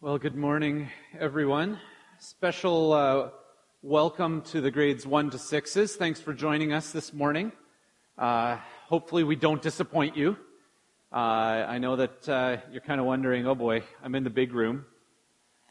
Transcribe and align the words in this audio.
Well, 0.00 0.16
good 0.16 0.36
morning, 0.36 0.90
everyone. 1.18 1.80
Special 2.20 2.92
uh, 2.92 3.30
welcome 3.82 4.42
to 4.42 4.60
the 4.60 4.70
grades 4.70 5.04
1 5.04 5.30
to 5.30 5.38
6s. 5.38 5.96
Thanks 5.96 6.20
for 6.20 6.32
joining 6.32 6.72
us 6.72 6.92
this 6.92 7.12
morning. 7.12 7.50
Uh, 8.16 8.58
hopefully, 8.86 9.24
we 9.24 9.34
don't 9.34 9.60
disappoint 9.60 10.16
you. 10.16 10.36
Uh, 11.12 11.16
I 11.66 11.78
know 11.78 11.96
that 11.96 12.28
uh, 12.28 12.58
you're 12.70 12.80
kind 12.80 13.00
of 13.00 13.06
wondering 13.06 13.48
oh 13.48 13.56
boy, 13.56 13.82
I'm 14.00 14.14
in 14.14 14.22
the 14.22 14.30
big 14.30 14.54
room 14.54 14.86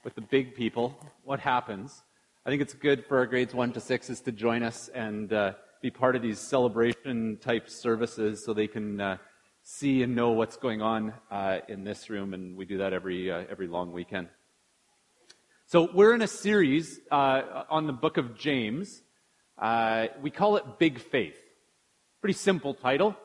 with 0.03 0.15
the 0.15 0.21
big 0.21 0.55
people. 0.55 0.99
What 1.23 1.39
happens? 1.39 2.03
I 2.45 2.49
think 2.49 2.61
it's 2.61 2.73
good 2.73 3.05
for 3.05 3.19
our 3.19 3.27
grades 3.27 3.53
1 3.53 3.71
to 3.71 3.79
6s 3.79 4.25
to 4.25 4.33
join 4.33 4.61
us 4.61 4.89
and 4.89 5.31
uh, 5.31 5.53
be 5.81 5.89
part 5.89 6.17
of 6.17 6.21
these 6.21 6.39
celebration 6.39 7.37
type 7.37 7.69
services 7.69 8.43
so 8.43 8.53
they 8.53 8.67
can 8.67 8.99
uh, 8.99 9.17
see 9.69 10.01
and 10.01 10.15
know 10.15 10.29
what's 10.29 10.55
going 10.55 10.81
on 10.81 11.13
uh, 11.29 11.59
in 11.67 11.83
this 11.83 12.09
room, 12.09 12.33
and 12.33 12.55
we 12.55 12.63
do 12.63 12.77
that 12.77 12.93
every 12.93 13.29
uh, 13.29 13.43
every 13.51 13.67
long 13.67 13.91
weekend. 13.91 14.29
So 15.65 15.89
we're 15.93 16.15
in 16.15 16.21
a 16.21 16.27
series 16.27 17.01
uh, 17.11 17.65
on 17.69 17.85
the 17.85 17.91
book 17.91 18.15
of 18.15 18.37
James. 18.37 19.01
Uh, 19.57 20.07
we 20.21 20.31
call 20.31 20.55
it 20.55 20.63
Big 20.79 20.99
Faith. 20.99 21.35
Pretty 22.21 22.37
simple 22.37 22.73
title 22.75 23.17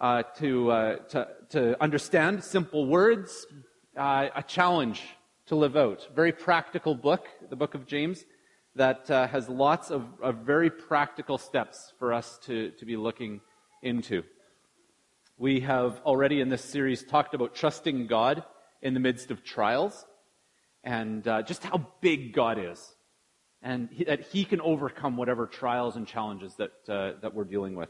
uh, 0.00 0.22
to, 0.38 0.70
uh, 0.70 0.96
to 1.10 1.28
to 1.50 1.82
understand. 1.82 2.42
Simple 2.42 2.86
words, 2.86 3.46
a 3.94 4.42
challenge 4.48 5.02
to 5.44 5.56
live 5.56 5.76
out. 5.76 6.08
Very 6.14 6.32
practical 6.32 6.94
book, 6.94 7.28
the 7.50 7.56
book 7.56 7.74
of 7.74 7.86
James, 7.86 8.24
that 8.76 9.08
has 9.08 9.46
lots 9.50 9.90
of, 9.90 10.06
of 10.22 10.36
very 10.36 10.70
practical 10.70 11.36
steps 11.36 11.92
for 11.98 12.14
us 12.14 12.38
to 12.44 12.70
to 12.78 12.86
be 12.86 12.96
looking 12.96 13.42
into. 13.82 14.22
We 15.36 15.60
have 15.60 16.00
already 16.04 16.40
in 16.40 16.48
this 16.48 16.64
series 16.64 17.02
talked 17.02 17.34
about 17.34 17.54
trusting 17.54 18.06
God 18.06 18.44
in 18.80 18.94
the 18.94 19.00
midst 19.00 19.30
of 19.30 19.42
trials 19.42 20.06
and 20.84 21.26
uh, 21.26 21.42
just 21.42 21.64
how 21.64 21.86
big 22.00 22.32
God 22.32 22.58
is 22.58 22.94
and 23.62 23.88
he, 23.92 24.04
that 24.04 24.22
He 24.26 24.44
can 24.44 24.60
overcome 24.60 25.16
whatever 25.16 25.46
trials 25.46 25.96
and 25.96 26.06
challenges 26.06 26.54
that, 26.56 26.72
uh, 26.88 27.12
that 27.22 27.34
we're 27.34 27.44
dealing 27.44 27.76
with. 27.76 27.88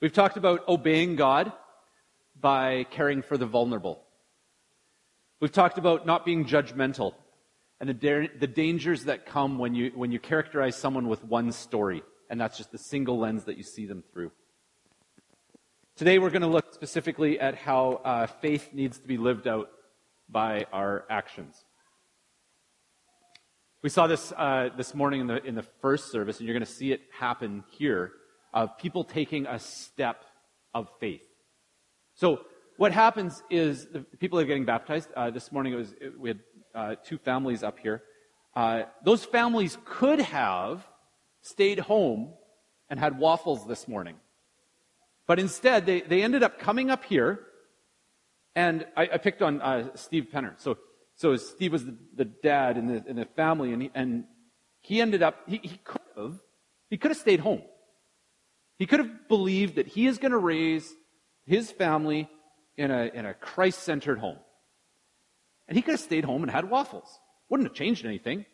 We've 0.00 0.12
talked 0.12 0.36
about 0.36 0.66
obeying 0.68 1.16
God 1.16 1.52
by 2.40 2.84
caring 2.90 3.22
for 3.22 3.36
the 3.36 3.46
vulnerable. 3.46 4.02
We've 5.40 5.52
talked 5.52 5.78
about 5.78 6.06
not 6.06 6.24
being 6.24 6.46
judgmental 6.46 7.14
and 7.80 7.88
the, 7.88 7.94
da- 7.94 8.30
the 8.38 8.46
dangers 8.46 9.04
that 9.04 9.26
come 9.26 9.58
when 9.58 9.74
you, 9.74 9.92
when 9.94 10.12
you 10.12 10.18
characterize 10.18 10.76
someone 10.76 11.08
with 11.08 11.24
one 11.24 11.52
story, 11.52 12.02
and 12.30 12.40
that's 12.40 12.56
just 12.56 12.72
the 12.72 12.78
single 12.78 13.18
lens 13.18 13.44
that 13.44 13.56
you 13.56 13.62
see 13.62 13.86
them 13.86 14.04
through. 14.12 14.30
Today 15.96 16.18
we're 16.18 16.30
going 16.30 16.42
to 16.42 16.48
look 16.48 16.72
specifically 16.72 17.38
at 17.38 17.54
how 17.54 18.00
uh, 18.04 18.26
faith 18.26 18.70
needs 18.72 18.98
to 18.98 19.06
be 19.06 19.18
lived 19.18 19.46
out 19.46 19.68
by 20.28 20.64
our 20.72 21.04
actions. 21.10 21.64
We 23.82 23.90
saw 23.90 24.06
this 24.06 24.32
uh, 24.32 24.70
this 24.76 24.94
morning 24.94 25.20
in 25.20 25.26
the, 25.26 25.44
in 25.44 25.54
the 25.54 25.66
first 25.82 26.10
service, 26.10 26.38
and 26.38 26.46
you're 26.46 26.54
going 26.54 26.64
to 26.64 26.72
see 26.72 26.92
it 26.92 27.02
happen 27.18 27.64
here 27.70 28.12
of 28.54 28.78
people 28.78 29.04
taking 29.04 29.46
a 29.46 29.58
step 29.58 30.24
of 30.72 30.88
faith. 31.00 31.20
So 32.14 32.40
what 32.78 32.92
happens 32.92 33.42
is 33.50 33.86
the 33.86 34.00
people 34.18 34.38
are 34.38 34.44
getting 34.44 34.64
baptized. 34.64 35.10
Uh, 35.14 35.30
this 35.30 35.52
morning 35.52 35.74
it 35.74 35.76
was 35.76 35.94
it, 36.00 36.18
we 36.18 36.30
had 36.30 36.40
uh, 36.74 36.94
two 37.04 37.18
families 37.18 37.62
up 37.62 37.78
here. 37.78 38.02
Uh, 38.56 38.84
those 39.04 39.24
families 39.24 39.76
could 39.84 40.20
have 40.20 40.86
stayed 41.42 41.78
home 41.78 42.32
and 42.88 42.98
had 42.98 43.18
waffles 43.18 43.66
this 43.66 43.86
morning. 43.86 44.16
But 45.30 45.38
instead, 45.38 45.86
they, 45.86 46.00
they 46.00 46.24
ended 46.24 46.42
up 46.42 46.58
coming 46.58 46.90
up 46.90 47.04
here, 47.04 47.38
and 48.56 48.84
I, 48.96 49.10
I 49.12 49.18
picked 49.18 49.42
on 49.42 49.62
uh, 49.62 49.94
Steve 49.94 50.26
Penner. 50.34 50.54
So, 50.60 50.76
so 51.14 51.36
Steve 51.36 51.70
was 51.70 51.84
the, 51.84 51.96
the 52.16 52.24
dad 52.24 52.76
in 52.76 52.88
the, 52.88 53.04
in 53.06 53.14
the 53.14 53.26
family, 53.36 53.72
and 53.72 53.80
he, 53.80 53.90
and 53.94 54.24
he 54.80 55.00
ended 55.00 55.22
up, 55.22 55.36
he, 55.46 55.60
he 55.62 55.78
could 55.84 56.02
have, 56.16 56.40
he 56.88 56.96
could 56.96 57.12
have 57.12 57.16
stayed 57.16 57.38
home. 57.38 57.62
He 58.76 58.86
could 58.86 58.98
have 58.98 59.28
believed 59.28 59.76
that 59.76 59.86
he 59.86 60.08
is 60.08 60.18
going 60.18 60.32
to 60.32 60.36
raise 60.36 60.92
his 61.46 61.70
family 61.70 62.28
in 62.76 62.90
a, 62.90 63.04
in 63.14 63.24
a 63.24 63.32
Christ 63.32 63.84
centered 63.84 64.18
home. 64.18 64.38
And 65.68 65.76
he 65.76 65.82
could 65.82 65.92
have 65.92 66.00
stayed 66.00 66.24
home 66.24 66.42
and 66.42 66.50
had 66.50 66.68
waffles. 66.68 67.20
Wouldn't 67.48 67.68
have 67.68 67.76
changed 67.76 68.04
anything. 68.04 68.46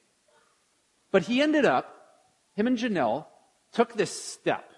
But 1.10 1.22
he 1.22 1.40
ended 1.40 1.64
up, 1.64 1.90
him 2.54 2.66
and 2.66 2.76
Janelle 2.76 3.24
took 3.72 3.94
this 3.94 4.10
step 4.10 4.72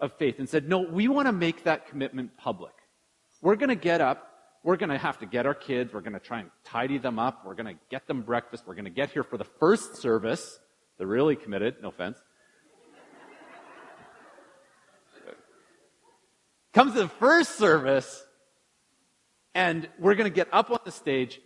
of 0.00 0.12
faith 0.14 0.38
and 0.38 0.48
said, 0.48 0.68
no, 0.68 0.80
we 0.80 1.08
want 1.08 1.26
to 1.26 1.32
make 1.32 1.64
that 1.64 1.88
commitment 1.88 2.36
public. 2.36 2.72
We're 3.40 3.56
going 3.56 3.70
to 3.70 3.74
get 3.74 4.00
up. 4.00 4.24
We're 4.62 4.76
going 4.76 4.90
to 4.90 4.98
have 4.98 5.18
to 5.18 5.26
get 5.26 5.46
our 5.46 5.54
kids. 5.54 5.92
We're 5.92 6.00
going 6.00 6.14
to 6.14 6.20
try 6.20 6.40
and 6.40 6.50
tidy 6.64 6.98
them 6.98 7.18
up. 7.18 7.44
We're 7.46 7.54
going 7.54 7.74
to 7.74 7.80
get 7.90 8.06
them 8.06 8.22
breakfast. 8.22 8.64
We're 8.66 8.74
going 8.74 8.84
to 8.84 8.90
get 8.90 9.10
here 9.10 9.22
for 9.22 9.36
the 9.36 9.44
first 9.44 9.96
service. 9.96 10.58
They're 10.98 11.06
really 11.06 11.36
committed. 11.36 11.76
No 11.82 11.88
offense. 11.88 12.18
Comes 16.74 16.94
to 16.94 17.00
the 17.00 17.08
first 17.08 17.56
service, 17.56 18.24
and 19.54 19.88
we're 19.98 20.16
going 20.16 20.30
to 20.30 20.34
get 20.34 20.48
up 20.52 20.70
on 20.70 20.80
the 20.84 20.90
stage. 20.90 21.40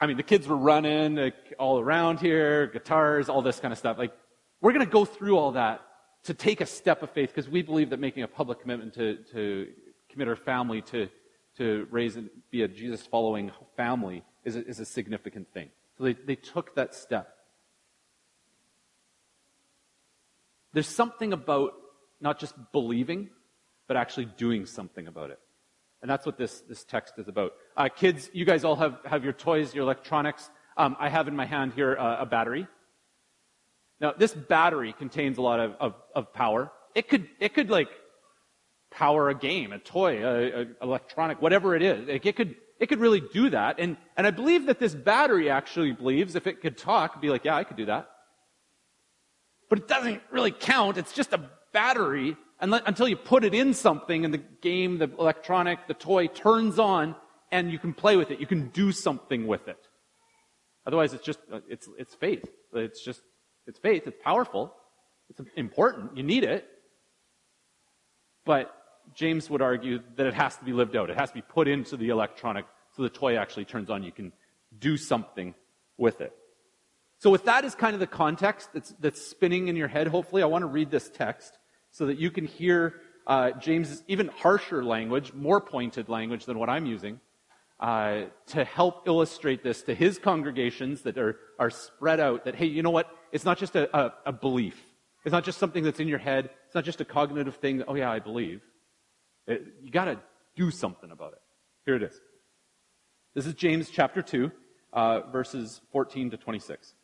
I 0.00 0.06
mean, 0.06 0.16
the 0.16 0.22
kids 0.22 0.48
were 0.48 0.56
running 0.56 1.32
all 1.58 1.78
around 1.78 2.20
here, 2.20 2.66
guitars, 2.66 3.28
all 3.28 3.42
this 3.42 3.60
kind 3.60 3.70
of 3.72 3.78
stuff. 3.78 3.96
Like, 3.96 4.12
we're 4.60 4.72
going 4.72 4.84
to 4.84 4.90
go 4.90 5.04
through 5.04 5.38
all 5.38 5.52
that 5.52 5.82
to 6.24 6.34
take 6.34 6.60
a 6.60 6.66
step 6.66 7.02
of 7.02 7.10
faith 7.10 7.30
because 7.30 7.48
we 7.48 7.62
believe 7.62 7.90
that 7.90 8.00
making 8.00 8.22
a 8.22 8.28
public 8.28 8.60
commitment 8.60 8.94
to, 8.94 9.16
to 9.32 9.68
commit 10.08 10.28
our 10.28 10.36
family 10.36 10.82
to, 10.82 11.08
to 11.56 11.86
raise 11.90 12.16
and 12.16 12.28
be 12.50 12.62
a 12.62 12.68
Jesus 12.68 13.06
following 13.06 13.50
family 13.76 14.22
is 14.44 14.56
a, 14.56 14.66
is 14.66 14.80
a 14.80 14.84
significant 14.84 15.52
thing. 15.52 15.70
So 15.96 16.04
they, 16.04 16.12
they 16.14 16.36
took 16.36 16.74
that 16.74 16.94
step. 16.94 17.36
There's 20.72 20.86
something 20.86 21.32
about 21.32 21.72
not 22.20 22.38
just 22.38 22.54
believing, 22.72 23.30
but 23.88 23.96
actually 23.96 24.26
doing 24.26 24.66
something 24.66 25.06
about 25.06 25.30
it. 25.30 25.40
And 26.02 26.10
that's 26.10 26.24
what 26.24 26.38
this, 26.38 26.60
this 26.60 26.84
text 26.84 27.14
is 27.18 27.28
about. 27.28 27.52
Uh, 27.76 27.88
kids, 27.88 28.30
you 28.32 28.44
guys 28.44 28.64
all 28.64 28.76
have, 28.76 28.98
have 29.04 29.24
your 29.24 29.32
toys, 29.32 29.74
your 29.74 29.82
electronics. 29.82 30.48
Um, 30.76 30.96
I 30.98 31.08
have 31.08 31.28
in 31.28 31.36
my 31.36 31.44
hand 31.44 31.72
here 31.74 31.96
uh, 31.98 32.20
a 32.20 32.26
battery. 32.26 32.66
Now, 34.00 34.14
this 34.16 34.32
battery 34.32 34.94
contains 34.96 35.38
a 35.38 35.42
lot 35.42 35.60
of, 35.60 35.74
of, 35.78 35.94
of 36.14 36.32
power. 36.32 36.72
It 36.94 37.08
could, 37.08 37.28
it 37.38 37.54
could 37.54 37.70
like 37.70 37.88
power 38.90 39.28
a 39.28 39.34
game, 39.34 39.72
a 39.72 39.78
toy, 39.78 40.24
a, 40.24 40.62
a 40.62 40.66
electronic, 40.82 41.42
whatever 41.42 41.76
it 41.76 41.82
is. 41.82 42.08
Like, 42.08 42.26
it 42.26 42.34
could, 42.34 42.56
it 42.78 42.86
could 42.86 42.98
really 42.98 43.20
do 43.20 43.50
that. 43.50 43.78
And, 43.78 43.96
and 44.16 44.26
I 44.26 44.30
believe 44.30 44.66
that 44.66 44.78
this 44.78 44.94
battery 44.94 45.50
actually 45.50 45.92
believes 45.92 46.34
if 46.34 46.46
it 46.46 46.62
could 46.62 46.78
talk, 46.78 47.20
be 47.20 47.28
like, 47.28 47.44
yeah, 47.44 47.56
I 47.56 47.64
could 47.64 47.76
do 47.76 47.86
that. 47.86 48.08
But 49.68 49.80
it 49.80 49.88
doesn't 49.88 50.22
really 50.30 50.50
count. 50.50 50.96
It's 50.96 51.12
just 51.12 51.32
a 51.32 51.50
battery 51.72 52.36
until 52.60 53.06
you 53.06 53.16
put 53.16 53.44
it 53.44 53.54
in 53.54 53.74
something 53.74 54.24
and 54.24 54.34
the 54.34 54.42
game, 54.60 54.98
the 54.98 55.10
electronic, 55.18 55.86
the 55.86 55.94
toy 55.94 56.26
turns 56.26 56.78
on 56.78 57.14
and 57.52 57.70
you 57.70 57.78
can 57.78 57.94
play 57.94 58.16
with 58.16 58.30
it. 58.30 58.40
You 58.40 58.46
can 58.46 58.68
do 58.68 58.92
something 58.92 59.46
with 59.46 59.68
it. 59.68 59.78
Otherwise, 60.86 61.12
it's 61.12 61.24
just, 61.24 61.38
it's, 61.68 61.88
it's 61.98 62.14
faith. 62.14 62.44
It's 62.74 63.04
just 63.04 63.20
it's 63.70 63.78
faith, 63.78 64.06
it's 64.06 64.18
powerful, 64.22 64.74
it's 65.30 65.40
important, 65.56 66.16
you 66.16 66.22
need 66.22 66.44
it. 66.44 66.68
But 68.44 68.74
James 69.14 69.48
would 69.48 69.62
argue 69.62 70.00
that 70.16 70.26
it 70.26 70.34
has 70.34 70.56
to 70.56 70.64
be 70.64 70.72
lived 70.72 70.96
out. 70.96 71.08
It 71.10 71.16
has 71.16 71.30
to 71.30 71.36
be 71.36 71.42
put 71.42 71.68
into 71.68 71.96
the 71.96 72.08
electronic 72.08 72.66
so 72.96 73.02
the 73.02 73.08
toy 73.08 73.36
actually 73.36 73.64
turns 73.64 73.90
on. 73.90 74.02
You 74.02 74.12
can 74.12 74.32
do 74.78 74.96
something 74.96 75.54
with 75.96 76.20
it. 76.20 76.32
So, 77.18 77.30
with 77.30 77.44
that 77.44 77.64
as 77.64 77.74
kind 77.74 77.94
of 77.94 78.00
the 78.00 78.06
context 78.06 78.70
that's, 78.72 78.94
that's 78.98 79.20
spinning 79.22 79.68
in 79.68 79.76
your 79.76 79.88
head, 79.88 80.08
hopefully, 80.08 80.42
I 80.42 80.46
want 80.46 80.62
to 80.62 80.66
read 80.66 80.90
this 80.90 81.08
text 81.10 81.58
so 81.90 82.06
that 82.06 82.18
you 82.18 82.30
can 82.30 82.46
hear 82.46 82.94
uh, 83.26 83.52
James's 83.52 84.02
even 84.08 84.28
harsher 84.28 84.82
language, 84.82 85.32
more 85.34 85.60
pointed 85.60 86.08
language 86.08 86.46
than 86.46 86.58
what 86.58 86.68
I'm 86.68 86.86
using, 86.86 87.20
uh, 87.78 88.22
to 88.48 88.64
help 88.64 89.06
illustrate 89.06 89.62
this 89.62 89.82
to 89.82 89.94
his 89.94 90.18
congregations 90.18 91.02
that 91.02 91.18
are, 91.18 91.36
are 91.58 91.70
spread 91.70 92.20
out 92.20 92.46
that, 92.46 92.54
hey, 92.54 92.66
you 92.66 92.82
know 92.82 92.90
what? 92.90 93.10
It's 93.32 93.44
not 93.44 93.58
just 93.58 93.76
a, 93.76 93.94
a, 93.96 94.12
a 94.26 94.32
belief. 94.32 94.76
It's 95.24 95.32
not 95.32 95.44
just 95.44 95.58
something 95.58 95.84
that's 95.84 96.00
in 96.00 96.08
your 96.08 96.18
head. 96.18 96.50
It's 96.66 96.74
not 96.74 96.84
just 96.84 97.00
a 97.00 97.04
cognitive 97.04 97.56
thing. 97.56 97.78
That, 97.78 97.86
oh 97.88 97.94
yeah, 97.94 98.10
I 98.10 98.18
believe. 98.18 98.62
It, 99.46 99.62
you 99.82 99.90
got 99.90 100.06
to 100.06 100.18
do 100.56 100.70
something 100.70 101.10
about 101.10 101.32
it. 101.32 101.42
Here 101.84 101.96
it 101.96 102.02
is. 102.02 102.20
This 103.34 103.46
is 103.46 103.54
James 103.54 103.90
chapter 103.90 104.22
2, 104.22 104.50
uh, 104.92 105.20
verses 105.30 105.80
14 105.92 106.30
to 106.30 106.36
26. 106.36 106.94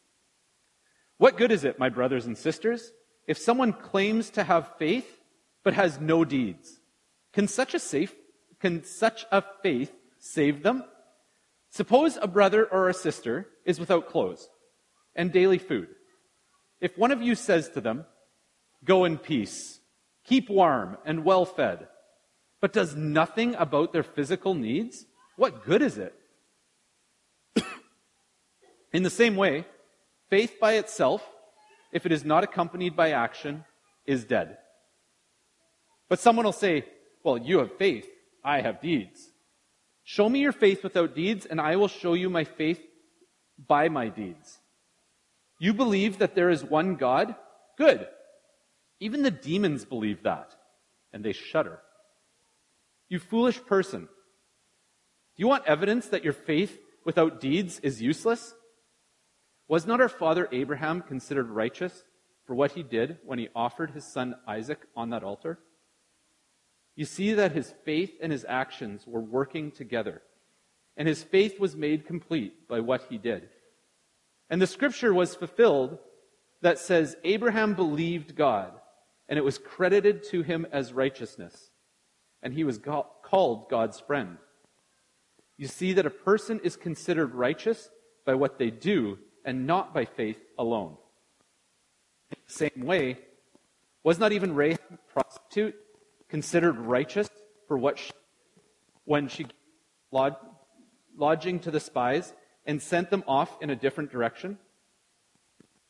What 1.19 1.37
good 1.37 1.53
is 1.53 1.65
it, 1.65 1.79
my 1.79 1.89
brothers 1.89 2.27
and 2.27 2.37
sisters, 2.37 2.93
if 3.27 3.39
someone 3.39 3.73
claims 3.73 4.31
to 4.31 4.45
have 4.45 4.77
faith 4.79 5.21
but 5.65 5.75
has 5.75 6.01
no 6.01 6.25
deeds? 6.25 6.81
Can 7.33 7.49
such 7.49 7.75
a 7.75 7.79
safe, 7.79 8.15
can 8.61 8.85
such 8.85 9.25
a 9.31 9.43
faith 9.63 9.93
save 10.19 10.63
them? 10.63 10.85
Suppose 11.71 12.19
a 12.21 12.27
brother 12.27 12.65
or 12.65 12.89
a 12.89 12.95
sister 12.95 13.47
is 13.65 13.79
without 13.79 14.09
clothes 14.09 14.49
and 15.15 15.33
daily 15.33 15.59
food. 15.59 15.89
If 16.81 16.97
one 16.99 17.13
of 17.13 17.23
you 17.23 17.35
says 17.35 17.69
to 17.71 17.81
them, 17.81 18.05
Go 18.85 19.05
in 19.05 19.19
peace, 19.19 19.81
keep 20.25 20.49
warm 20.51 20.99
and 21.05 21.25
well 21.25 21.45
fed, 21.45 21.89
but 22.61 22.73
does 22.73 22.95
nothing 22.95 23.55
about 23.55 23.93
their 23.93 24.03
physical 24.03 24.55
needs, 24.55 25.07
what 25.37 25.65
good 25.65 25.83
is 25.83 25.99
it? 25.99 26.15
In 28.93 29.03
the 29.03 29.11
same 29.11 29.37
way, 29.37 29.67
faith 30.31 30.57
by 30.61 30.75
itself, 30.75 31.23
if 31.93 32.07
it 32.07 32.13
is 32.13 32.25
not 32.25 32.45
accompanied 32.45 32.95
by 32.95 33.11
action, 33.11 33.65
is 34.07 34.25
dead. 34.25 34.59
But 36.09 36.21
someone 36.21 36.45
will 36.45 36.53
say, 36.53 36.85
Well, 37.25 37.39
you 37.39 37.59
have 37.59 37.77
faith, 37.77 38.09
I 38.45 38.61
have 38.61 38.81
deeds. 38.81 39.31
Show 40.05 40.29
me 40.29 40.41
your 40.41 40.53
faith 40.53 40.85
without 40.85 41.17
deeds, 41.17 41.47
and 41.47 41.61
I 41.61 41.77
will 41.77 41.89
show 41.89 42.15
you 42.15 42.31
my 42.31 42.45
faith 42.45 42.81
by 43.59 43.89
my 43.89 44.09
deeds. 44.09 44.59
You 45.59 45.73
believe 45.73 46.19
that 46.19 46.35
there 46.35 46.51
is 46.51 46.65
one 46.65 46.97
God? 46.97 47.35
Good. 47.79 48.07
Even 49.01 49.23
the 49.23 49.31
demons 49.31 49.85
believe 49.85 50.23
that, 50.23 50.55
and 51.13 51.25
they 51.25 51.33
shudder. 51.33 51.81
You 53.09 53.19
foolish 53.19 53.65
person. 53.65 54.03
Do 54.03 55.43
you 55.43 55.49
want 55.49 55.67
evidence 55.67 56.09
that 56.09 56.25
your 56.25 56.33
faith 56.33 56.79
without 57.05 57.41
deeds 57.41 57.79
is 57.81 58.03
useless? 58.03 58.55
Was 59.69 59.87
not 59.87 60.01
our 60.01 60.09
father 60.09 60.49
Abraham 60.53 61.03
considered 61.03 61.49
righteous 61.51 62.05
for 62.47 62.55
what 62.55 62.73
he 62.73 62.83
did 62.83 63.19
when 63.25 63.39
he 63.39 63.49
offered 63.55 63.91
his 63.91 64.05
son 64.05 64.37
Isaac 64.47 64.81
on 64.97 65.11
that 65.11 65.25
altar? 65.25 65.59
You 66.95 67.05
see 67.05 67.35
that 67.35 67.53
his 67.53 67.75
faith 67.85 68.15
and 68.23 68.33
his 68.33 68.47
actions 68.49 69.07
were 69.07 69.21
working 69.21 69.71
together, 69.71 70.23
and 70.97 71.07
his 71.07 71.23
faith 71.23 71.61
was 71.61 71.77
made 71.77 72.07
complete 72.07 72.67
by 72.69 72.81
what 72.81 73.07
he 73.11 73.19
did. 73.19 73.51
And 74.49 74.63
the 74.63 74.67
scripture 74.67 75.13
was 75.13 75.35
fulfilled 75.35 75.99
that 76.63 76.79
says, 76.79 77.17
Abraham 77.25 77.75
believed 77.75 78.37
God, 78.37 78.73
and 79.29 79.39
it 79.39 79.45
was 79.45 79.59
credited 79.59 80.23
to 80.31 80.43
him 80.43 80.67
as 80.73 80.93
righteousness, 80.93 81.71
and 82.43 82.55
he 82.55 82.65
was 82.65 82.79
called 82.79 83.69
God's 83.69 84.01
friend. 84.01 84.39
You 85.59 85.67
see 85.67 85.95
that 85.95 86.07
a 86.07 86.11
person 86.11 86.61
is 86.63 86.77
considered 86.77 87.35
righteous 87.35 87.89
by 88.25 88.35
what 88.35 88.59
they 88.59 88.71
do 88.71 89.19
and 89.45 89.67
not 89.67 89.95
by 89.95 90.05
faith 90.05 90.39
alone. 90.59 90.97
In 92.31 92.39
the 92.47 92.53
same 92.53 92.85
way, 92.85 93.19
was 94.03 94.19
not 94.19 94.33
even 94.33 94.55
Rahab 94.55 94.99
prostitute 95.13 95.75
considered 96.29 96.77
righteous 96.79 97.29
for 97.69 97.79
what 97.79 97.99
she, 97.99 98.13
when 99.05 99.29
she 99.29 99.47
lodging 101.17 101.61
to 101.61 101.71
the 101.71 101.81
spies 101.81 102.33
and 102.67 102.83
sent 102.83 103.11
them 103.11 103.25
off 103.27 103.63
in 103.63 103.71
a 103.71 103.77
different 103.77 104.11
direction? 104.11 104.59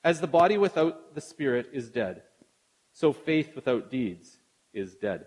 As 0.05 0.21
the 0.21 0.27
body 0.27 0.57
without 0.59 1.15
the 1.15 1.21
spirit 1.21 1.71
is 1.73 1.91
dead, 1.91 2.23
so 2.93 3.13
faith 3.13 3.55
without 3.55 3.91
deeds 3.91 4.39
is 4.73 4.95
dead. 4.95 5.27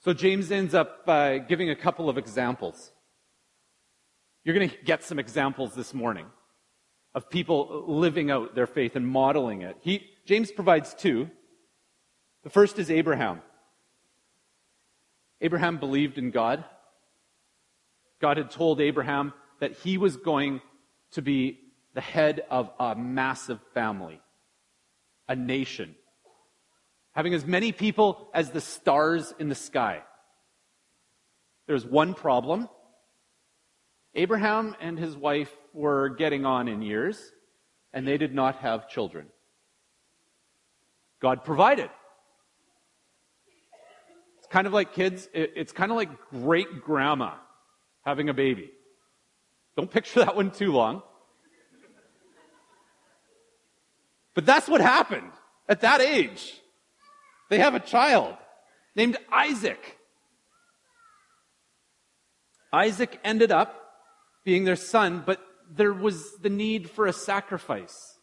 So 0.00 0.12
James 0.12 0.50
ends 0.50 0.74
up 0.74 1.02
uh, 1.06 1.38
giving 1.38 1.70
a 1.70 1.76
couple 1.76 2.08
of 2.08 2.18
examples. 2.18 2.90
You're 4.44 4.54
going 4.54 4.68
to 4.68 4.76
get 4.84 5.04
some 5.04 5.18
examples 5.20 5.74
this 5.74 5.94
morning 5.94 6.26
of 7.14 7.30
people 7.30 7.84
living 7.86 8.30
out 8.30 8.54
their 8.54 8.66
faith 8.66 8.96
and 8.96 9.06
modeling 9.06 9.62
it. 9.62 9.76
He, 9.80 10.08
James 10.26 10.50
provides 10.50 10.94
two. 10.94 11.30
The 12.42 12.50
first 12.50 12.78
is 12.78 12.90
Abraham. 12.90 13.42
Abraham 15.42 15.78
believed 15.78 16.18
in 16.18 16.30
God. 16.30 16.64
God 18.20 18.36
had 18.36 18.50
told 18.50 18.80
Abraham 18.80 19.34
that 19.58 19.72
he 19.78 19.98
was 19.98 20.16
going 20.16 20.60
to 21.10 21.22
be 21.22 21.58
the 21.94 22.00
head 22.00 22.42
of 22.48 22.70
a 22.78 22.94
massive 22.94 23.58
family, 23.74 24.20
a 25.28 25.34
nation, 25.34 25.96
having 27.10 27.34
as 27.34 27.44
many 27.44 27.72
people 27.72 28.28
as 28.32 28.50
the 28.50 28.60
stars 28.60 29.34
in 29.38 29.48
the 29.48 29.54
sky. 29.54 30.02
There's 31.66 31.84
one 31.84 32.14
problem. 32.14 32.68
Abraham 34.14 34.76
and 34.80 34.98
his 34.98 35.16
wife 35.16 35.52
were 35.74 36.10
getting 36.10 36.46
on 36.46 36.68
in 36.68 36.82
years, 36.82 37.20
and 37.92 38.06
they 38.06 38.16
did 38.16 38.34
not 38.34 38.56
have 38.56 38.88
children. 38.88 39.26
God 41.20 41.44
provided. 41.44 41.90
Kind 44.52 44.66
of 44.66 44.74
like 44.74 44.92
kids, 44.92 45.30
it's 45.32 45.72
kind 45.72 45.90
of 45.90 45.96
like 45.96 46.10
great 46.30 46.82
grandma 46.82 47.32
having 48.04 48.28
a 48.28 48.34
baby. 48.34 48.70
Don't 49.78 49.90
picture 49.90 50.20
that 50.20 50.36
one 50.36 50.50
too 50.50 50.72
long. 50.72 51.02
But 54.34 54.44
that's 54.44 54.68
what 54.68 54.82
happened 54.82 55.32
at 55.70 55.80
that 55.80 56.02
age. 56.02 56.52
They 57.48 57.60
have 57.60 57.74
a 57.74 57.80
child 57.80 58.36
named 58.94 59.16
Isaac. 59.32 59.96
Isaac 62.74 63.18
ended 63.24 63.52
up 63.52 63.74
being 64.44 64.64
their 64.64 64.76
son, 64.76 65.22
but 65.24 65.40
there 65.70 65.94
was 65.94 66.36
the 66.42 66.50
need 66.50 66.90
for 66.90 67.06
a 67.06 67.12
sacrifice. 67.14 68.18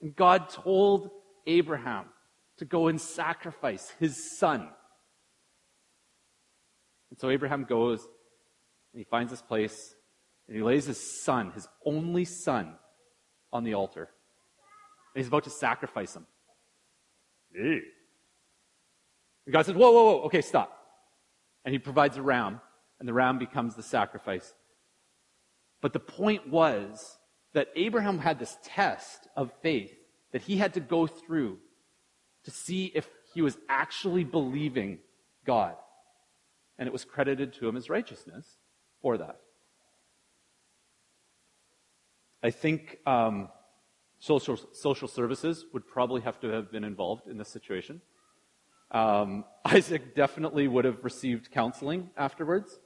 And 0.00 0.16
God 0.16 0.48
told 0.48 1.10
Abraham 1.46 2.06
to 2.60 2.66
go 2.66 2.88
and 2.88 3.00
sacrifice 3.00 3.90
his 3.98 4.38
son. 4.38 4.68
And 7.10 7.18
so 7.18 7.30
Abraham 7.30 7.64
goes 7.64 8.00
and 8.92 9.00
he 9.00 9.04
finds 9.04 9.30
this 9.30 9.40
place 9.40 9.94
and 10.46 10.58
he 10.58 10.62
lays 10.62 10.84
his 10.84 11.22
son, 11.24 11.52
his 11.52 11.66
only 11.86 12.26
son, 12.26 12.74
on 13.50 13.64
the 13.64 13.72
altar. 13.72 14.10
And 15.14 15.20
he's 15.22 15.28
about 15.28 15.44
to 15.44 15.50
sacrifice 15.50 16.14
him. 16.14 16.26
And 17.54 17.82
God 19.50 19.64
says, 19.64 19.74
Whoa, 19.74 19.90
whoa, 19.90 20.04
whoa, 20.04 20.20
okay, 20.24 20.42
stop. 20.42 20.76
And 21.64 21.72
he 21.72 21.78
provides 21.78 22.18
a 22.18 22.22
ram, 22.22 22.60
and 22.98 23.08
the 23.08 23.14
ram 23.14 23.38
becomes 23.38 23.74
the 23.74 23.82
sacrifice. 23.82 24.52
But 25.80 25.94
the 25.94 25.98
point 25.98 26.50
was 26.50 27.18
that 27.54 27.68
Abraham 27.74 28.18
had 28.18 28.38
this 28.38 28.58
test 28.62 29.28
of 29.34 29.50
faith 29.62 29.94
that 30.32 30.42
he 30.42 30.58
had 30.58 30.74
to 30.74 30.80
go 30.80 31.06
through 31.06 31.58
to 32.44 32.50
see 32.50 32.90
if 32.94 33.08
he 33.34 33.42
was 33.42 33.58
actually 33.68 34.24
believing 34.24 34.98
God. 35.46 35.74
And 36.78 36.86
it 36.86 36.92
was 36.92 37.04
credited 37.04 37.52
to 37.54 37.68
him 37.68 37.76
as 37.76 37.90
righteousness 37.90 38.56
for 39.02 39.18
that. 39.18 39.40
I 42.42 42.50
think 42.50 42.98
um, 43.06 43.48
social, 44.18 44.58
social 44.72 45.08
services 45.08 45.66
would 45.72 45.86
probably 45.86 46.22
have 46.22 46.40
to 46.40 46.48
have 46.48 46.72
been 46.72 46.84
involved 46.84 47.28
in 47.28 47.36
this 47.36 47.48
situation. 47.48 48.00
Um, 48.90 49.44
Isaac 49.64 50.14
definitely 50.14 50.66
would 50.68 50.84
have 50.84 51.04
received 51.04 51.50
counseling 51.50 52.10
afterwards. 52.16 52.78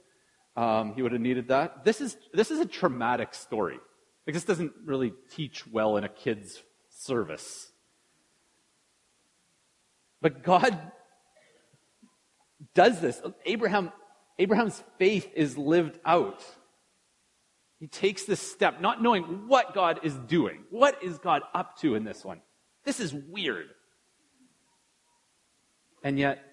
Um, 0.57 0.93
he 0.93 1.01
would 1.01 1.11
have 1.11 1.21
needed 1.21 1.49
that. 1.49 1.83
This 1.83 2.01
is, 2.01 2.17
this 2.33 2.51
is 2.51 2.59
a 2.59 2.65
traumatic 2.65 3.33
story. 3.33 3.79
Like, 4.25 4.33
this 4.33 4.45
doesn't 4.45 4.73
really 4.85 5.13
teach 5.31 5.67
well 5.67 5.97
in 5.97 6.03
a 6.03 6.09
kid's 6.09 6.63
service. 6.89 7.71
But 10.25 10.41
God 10.41 10.75
does 12.73 12.99
this. 12.99 13.21
Abraham, 13.45 13.91
Abraham's 14.39 14.83
faith 14.97 15.29
is 15.35 15.55
lived 15.55 15.99
out. 16.03 16.43
He 17.79 17.85
takes 17.85 18.23
this 18.23 18.39
step, 18.39 18.81
not 18.81 19.03
knowing 19.03 19.47
what 19.47 19.75
God 19.75 19.99
is 20.01 20.15
doing. 20.15 20.63
What 20.71 21.03
is 21.03 21.19
God 21.19 21.43
up 21.53 21.77
to 21.81 21.93
in 21.93 22.05
this 22.05 22.25
one? 22.25 22.41
This 22.85 22.99
is 22.99 23.13
weird. 23.13 23.67
And 26.03 26.17
yet, 26.17 26.43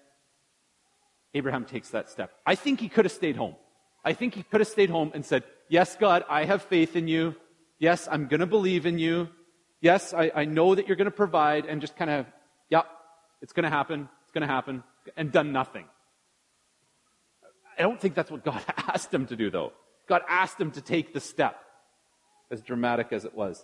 Abraham 1.33 1.65
takes 1.65 1.89
that 1.89 2.11
step. 2.11 2.29
I 2.45 2.53
think 2.53 2.79
he 2.79 2.89
could 2.89 3.05
have 3.05 3.11
stayed 3.11 3.37
home. 3.37 3.55
I 4.05 4.13
think 4.13 4.35
he 4.35 4.43
could 4.43 4.61
have 4.61 4.67
stayed 4.67 4.91
home 4.91 5.09
and 5.15 5.25
said, 5.25 5.45
Yes, 5.67 5.95
God, 5.95 6.23
I 6.29 6.45
have 6.45 6.61
faith 6.61 6.95
in 6.95 7.07
you. 7.07 7.35
Yes, 7.79 8.07
I'm 8.11 8.27
going 8.27 8.41
to 8.41 8.45
believe 8.45 8.85
in 8.85 8.99
you. 8.99 9.29
Yes, 9.81 10.13
I, 10.13 10.31
I 10.35 10.45
know 10.45 10.75
that 10.75 10.87
you're 10.87 10.95
going 10.95 11.05
to 11.05 11.11
provide, 11.25 11.65
and 11.65 11.81
just 11.81 11.95
kind 11.95 12.11
of, 12.11 12.27
yeah, 12.69 12.83
it's 13.43 13.51
going 13.51 13.65
to 13.65 13.69
happen. 13.69 14.07
It's 14.23 14.31
going 14.31 14.47
to 14.47 14.51
happen, 14.51 14.83
and 15.17 15.31
done 15.31 15.51
nothing. 15.51 15.85
I 17.77 17.81
don't 17.81 17.99
think 17.99 18.15
that's 18.15 18.31
what 18.31 18.43
God 18.43 18.63
asked 18.77 19.13
him 19.13 19.27
to 19.27 19.35
do, 19.35 19.51
though. 19.51 19.73
God 20.07 20.21
asked 20.27 20.59
him 20.59 20.71
to 20.71 20.81
take 20.81 21.13
the 21.13 21.19
step, 21.19 21.59
as 22.49 22.61
dramatic 22.61 23.11
as 23.11 23.25
it 23.25 23.35
was. 23.35 23.63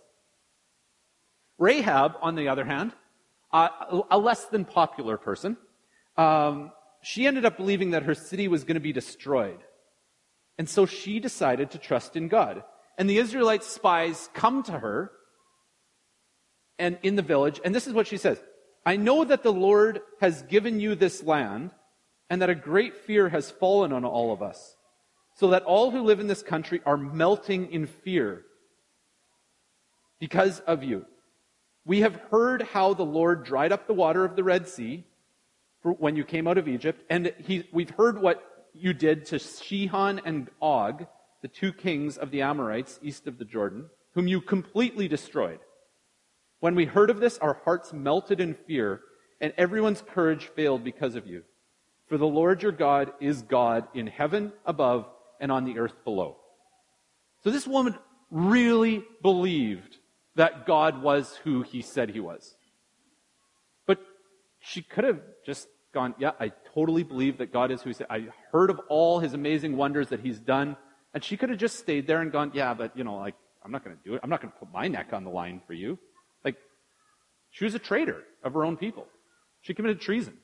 Rahab, 1.58 2.14
on 2.22 2.36
the 2.36 2.50
other 2.50 2.66
hand, 2.66 2.92
uh, 3.52 3.70
a 4.12 4.18
less 4.18 4.46
than 4.46 4.66
popular 4.66 5.18
person, 5.18 5.58
um, 6.18 6.72
she 7.02 7.26
ended 7.26 7.46
up 7.46 7.56
believing 7.56 7.92
that 7.92 8.04
her 8.04 8.14
city 8.14 8.50
was 8.50 8.66
going 8.66 8.76
to 8.76 8.82
be 8.82 8.94
destroyed. 8.94 9.60
And 10.58 10.68
so 10.68 10.86
she 10.86 11.20
decided 11.20 11.72
to 11.72 11.78
trust 11.78 12.18
in 12.18 12.28
God. 12.28 12.64
And 12.98 13.10
the 13.10 13.18
Israelite 13.18 13.64
spies 13.64 14.30
come 14.34 14.62
to 14.64 14.74
her 14.74 15.12
and 16.78 16.98
in 17.02 17.16
the 17.16 17.22
village, 17.22 17.62
and 17.64 17.74
this 17.74 17.88
is 17.88 17.94
what 17.94 18.08
she 18.08 18.18
says 18.18 18.42
I 18.86 18.96
know 18.96 19.24
that 19.24 19.44
the 19.44 19.54
Lord 19.54 20.02
has 20.22 20.42
given 20.44 20.80
you 20.80 20.96
this 20.96 21.24
land, 21.24 21.72
and 22.30 22.42
that 22.42 22.50
a 22.50 22.56
great 22.56 22.96
fear 22.96 23.30
has 23.30 23.52
fallen 23.52 23.92
on 23.92 24.06
all 24.06 24.32
of 24.32 24.42
us, 24.42 24.76
so 25.36 25.50
that 25.50 25.64
all 25.64 25.92
who 25.92 26.02
live 26.02 26.20
in 26.20 26.28
this 26.28 26.44
country 26.44 26.82
are 26.86 26.98
melting 26.98 27.72
in 27.72 27.88
fear 27.88 28.44
because 30.20 30.60
of 30.62 30.84
you. 30.84 31.06
We 31.86 32.02
have 32.02 32.16
heard 32.30 32.62
how 32.62 32.94
the 32.94 33.06
Lord 33.06 33.44
dried 33.44 33.72
up 33.72 33.88
the 33.88 33.94
water 33.94 34.26
of 34.26 34.36
the 34.36 34.44
Red 34.44 34.68
Sea 34.68 35.06
when 35.82 36.16
you 36.16 36.24
came 36.24 36.48
out 36.48 36.58
of 36.58 36.68
Egypt, 36.68 37.04
and 37.10 37.34
he, 37.40 37.68
we've 37.72 37.90
heard 37.92 38.22
what 38.22 38.44
you 38.74 38.94
did 38.94 39.26
to 39.28 39.40
Sihon 39.40 40.22
and 40.26 40.50
Og, 40.62 41.08
the 41.42 41.48
two 41.48 41.72
kings 41.74 42.18
of 42.18 42.32
the 42.32 42.42
Amorites 42.42 43.00
east 43.02 43.28
of 43.28 43.38
the 43.38 43.46
Jordan, 43.46 43.90
whom 44.14 44.28
you 44.28 44.42
completely 44.42 45.08
destroyed. 45.08 45.60
When 46.60 46.76
we 46.76 46.86
heard 46.86 47.10
of 47.10 47.20
this, 47.20 47.38
our 47.38 47.62
hearts 47.64 47.94
melted 47.94 48.42
in 48.42 48.54
fear, 48.54 49.02
and 49.40 49.54
everyone's 49.58 50.02
courage 50.02 50.50
failed 50.56 50.84
because 50.84 51.16
of 51.16 51.26
you. 51.26 51.44
For 52.08 52.18
the 52.18 52.28
Lord 52.28 52.64
your 52.64 52.72
God 52.72 53.14
is 53.22 53.44
God 53.44 53.88
in 53.94 54.08
heaven 54.08 54.52
above 54.66 55.06
and 55.40 55.52
on 55.52 55.64
the 55.64 55.80
earth 55.80 56.04
below. 56.04 56.38
So 57.44 57.52
this 57.52 57.68
woman 57.68 57.96
really 58.30 59.04
believed 59.22 59.98
that 60.36 60.66
God 60.66 61.02
was 61.02 61.36
who 61.44 61.62
he 61.62 61.82
said 61.82 62.10
he 62.10 62.20
was. 62.20 62.56
But 63.86 64.00
she 64.60 64.82
could 64.82 65.04
have 65.04 65.22
just 65.46 65.68
gone, 65.94 66.16
yeah, 66.20 66.32
I 66.40 66.52
totally 66.74 67.04
believe 67.04 67.38
that 67.38 67.54
God 67.54 67.72
is 67.72 67.82
who 67.82 67.90
he 67.90 67.94
said. 67.94 68.08
I 68.10 68.28
heard 68.52 68.70
of 68.70 68.80
all 68.90 69.20
his 69.20 69.34
amazing 69.34 69.78
wonders 69.78 70.10
that 70.10 70.20
he's 70.20 70.40
done. 70.40 70.76
And 71.14 71.24
she 71.24 71.38
could 71.38 71.50
have 71.50 71.58
just 71.58 71.80
stayed 71.80 72.06
there 72.06 72.22
and 72.22 72.32
gone, 72.32 72.52
yeah, 72.54 72.74
but 72.74 72.96
you 72.96 73.04
know, 73.04 73.16
like, 73.16 73.36
I'm 73.64 73.72
not 73.72 73.84
going 73.84 73.96
to 73.96 74.04
do 74.04 74.16
it. 74.16 74.22
I'm 74.24 74.30
not 74.30 74.42
going 74.42 74.52
to 74.52 74.60
put 74.60 74.72
my 74.72 74.88
neck 74.88 75.10
on 75.14 75.24
the 75.24 75.30
line 75.30 75.62
for 75.66 75.74
you. 75.74 75.98
Like, 76.44 76.58
she 77.52 77.66
was 77.66 77.76
a 77.76 77.80
traitor 77.80 78.24
of 78.44 78.54
her 78.54 78.66
own 78.66 78.78
people. 78.78 79.08
She 79.62 79.74
committed 79.74 80.02
treason. 80.02 80.38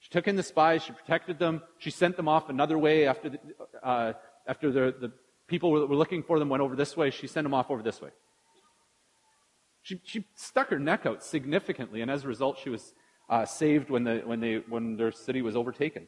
She 0.00 0.10
took 0.10 0.26
in 0.26 0.36
the 0.36 0.42
spies. 0.42 0.82
She 0.82 0.92
protected 0.92 1.38
them. 1.38 1.62
She 1.78 1.90
sent 1.90 2.16
them 2.16 2.28
off 2.28 2.48
another 2.48 2.76
way 2.78 3.06
after 3.06 3.30
the, 3.30 3.38
uh, 3.82 4.12
after 4.46 4.70
the, 4.70 4.94
the 5.00 5.12
people 5.46 5.80
that 5.80 5.86
were 5.86 5.96
looking 5.96 6.22
for 6.22 6.38
them 6.38 6.48
went 6.48 6.62
over 6.62 6.74
this 6.74 6.96
way. 6.96 7.10
She 7.10 7.26
sent 7.26 7.44
them 7.44 7.54
off 7.54 7.70
over 7.70 7.82
this 7.82 8.00
way. 8.00 8.10
She, 9.82 10.00
she 10.04 10.24
stuck 10.34 10.68
her 10.68 10.78
neck 10.78 11.06
out 11.06 11.24
significantly, 11.24 12.02
and 12.02 12.10
as 12.10 12.24
a 12.24 12.28
result, 12.28 12.58
she 12.62 12.70
was 12.70 12.94
uh, 13.28 13.44
saved 13.44 13.90
when, 13.90 14.04
the, 14.04 14.22
when, 14.24 14.40
they, 14.40 14.56
when 14.68 14.96
their 14.96 15.10
city 15.10 15.42
was 15.42 15.56
overtaken. 15.56 16.06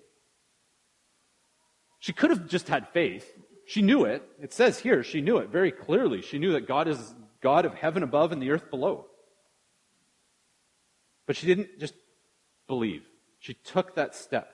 She 1.99 2.13
could 2.13 2.31
have 2.31 2.47
just 2.49 2.69
had 2.69 2.89
faith. 2.89 3.31
She 3.67 3.83
knew 3.83 4.05
it. 4.05 4.23
It 4.41 4.53
says 4.53 4.79
here, 4.79 5.03
she 5.03 5.21
knew 5.21 5.39
it 5.39 5.49
very 5.49 5.73
clearly. 5.73 6.23
She 6.23 6.39
knew 6.39 6.53
that 6.53 6.69
God 6.69 6.87
is 6.87 7.15
God 7.45 7.67
of 7.67 7.75
heaven 7.75 8.03
above 8.03 8.33
and 8.33 8.43
the 8.43 8.51
earth 8.51 8.71
below. 8.71 9.05
But 11.27 11.37
she 11.37 11.47
didn't 11.47 11.79
just 11.79 11.95
believe. 12.67 13.03
She 13.39 13.53
took 13.53 13.95
that 13.95 14.15
step, 14.15 14.51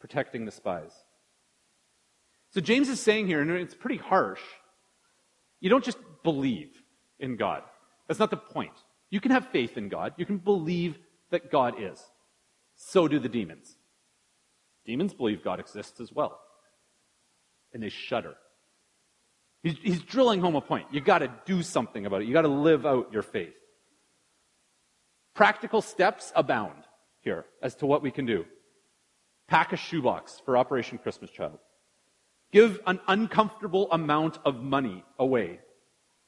protecting 0.00 0.44
the 0.44 0.50
spies. 0.50 0.92
So 2.50 2.60
James 2.60 2.88
is 2.88 3.00
saying 3.00 3.28
here, 3.28 3.40
and 3.40 3.50
it's 3.52 3.76
pretty 3.76 3.96
harsh, 3.96 4.40
you 5.60 5.70
don't 5.70 5.84
just 5.84 5.98
believe 6.24 6.70
in 7.20 7.36
God. 7.36 7.62
That's 8.08 8.18
not 8.18 8.30
the 8.30 8.36
point. 8.36 8.72
You 9.08 9.20
can 9.20 9.30
have 9.30 9.50
faith 9.50 9.76
in 9.76 9.88
God. 9.88 10.14
You 10.16 10.26
can 10.26 10.38
believe 10.38 10.98
that 11.30 11.52
God 11.52 11.74
is. 11.78 12.02
So 12.74 13.06
do 13.06 13.20
the 13.20 13.28
demons. 13.28 13.76
Demons 14.84 15.14
believe 15.14 15.44
God 15.44 15.60
exists 15.60 16.00
as 16.00 16.12
well. 16.12 16.40
And 17.72 17.80
they 17.80 17.88
shudder. 17.88 18.34
He's, 19.62 19.76
he's 19.82 20.02
drilling 20.02 20.40
home 20.40 20.56
a 20.56 20.60
point. 20.60 20.86
You've 20.90 21.04
got 21.04 21.18
to 21.18 21.30
do 21.44 21.62
something 21.62 22.06
about 22.06 22.22
it. 22.22 22.24
You've 22.24 22.34
got 22.34 22.42
to 22.42 22.48
live 22.48 22.86
out 22.86 23.12
your 23.12 23.22
faith. 23.22 23.54
Practical 25.34 25.82
steps 25.82 26.32
abound 26.34 26.82
here 27.20 27.44
as 27.62 27.74
to 27.76 27.86
what 27.86 28.02
we 28.02 28.10
can 28.10 28.26
do. 28.26 28.46
Pack 29.48 29.72
a 29.72 29.76
shoebox 29.76 30.40
for 30.44 30.56
Operation 30.56 30.98
Christmas 30.98 31.30
Child. 31.30 31.58
Give 32.52 32.80
an 32.86 33.00
uncomfortable 33.06 33.90
amount 33.92 34.38
of 34.44 34.62
money 34.62 35.04
away. 35.18 35.60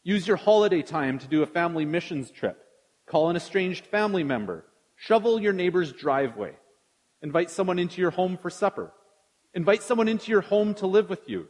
Use 0.05 0.27
your 0.27 0.37
holiday 0.37 0.83
time 0.83 1.19
to 1.19 1.27
do 1.27 1.43
a 1.43 1.47
family 1.47 1.85
missions 1.85 2.31
trip. 2.31 2.59
Call 3.07 3.31
an 3.31 3.37
estranged 3.37 3.87
family 3.87 4.25
member. 4.25 4.65
Shovel 4.97 5.41
your 5.41 5.53
neighbor's 5.53 5.93
driveway. 5.93 6.53
Invite 7.23 7.51
someone 7.51 7.79
into 7.79 8.01
your 8.01 8.11
home 8.11 8.37
for 8.37 8.51
supper. 8.51 8.93
Invite 9.55 9.83
someone 9.83 10.09
into 10.09 10.31
your 10.31 10.41
home 10.41 10.75
to 10.75 10.87
live 10.87 11.09
with 11.09 11.29
you. 11.29 11.49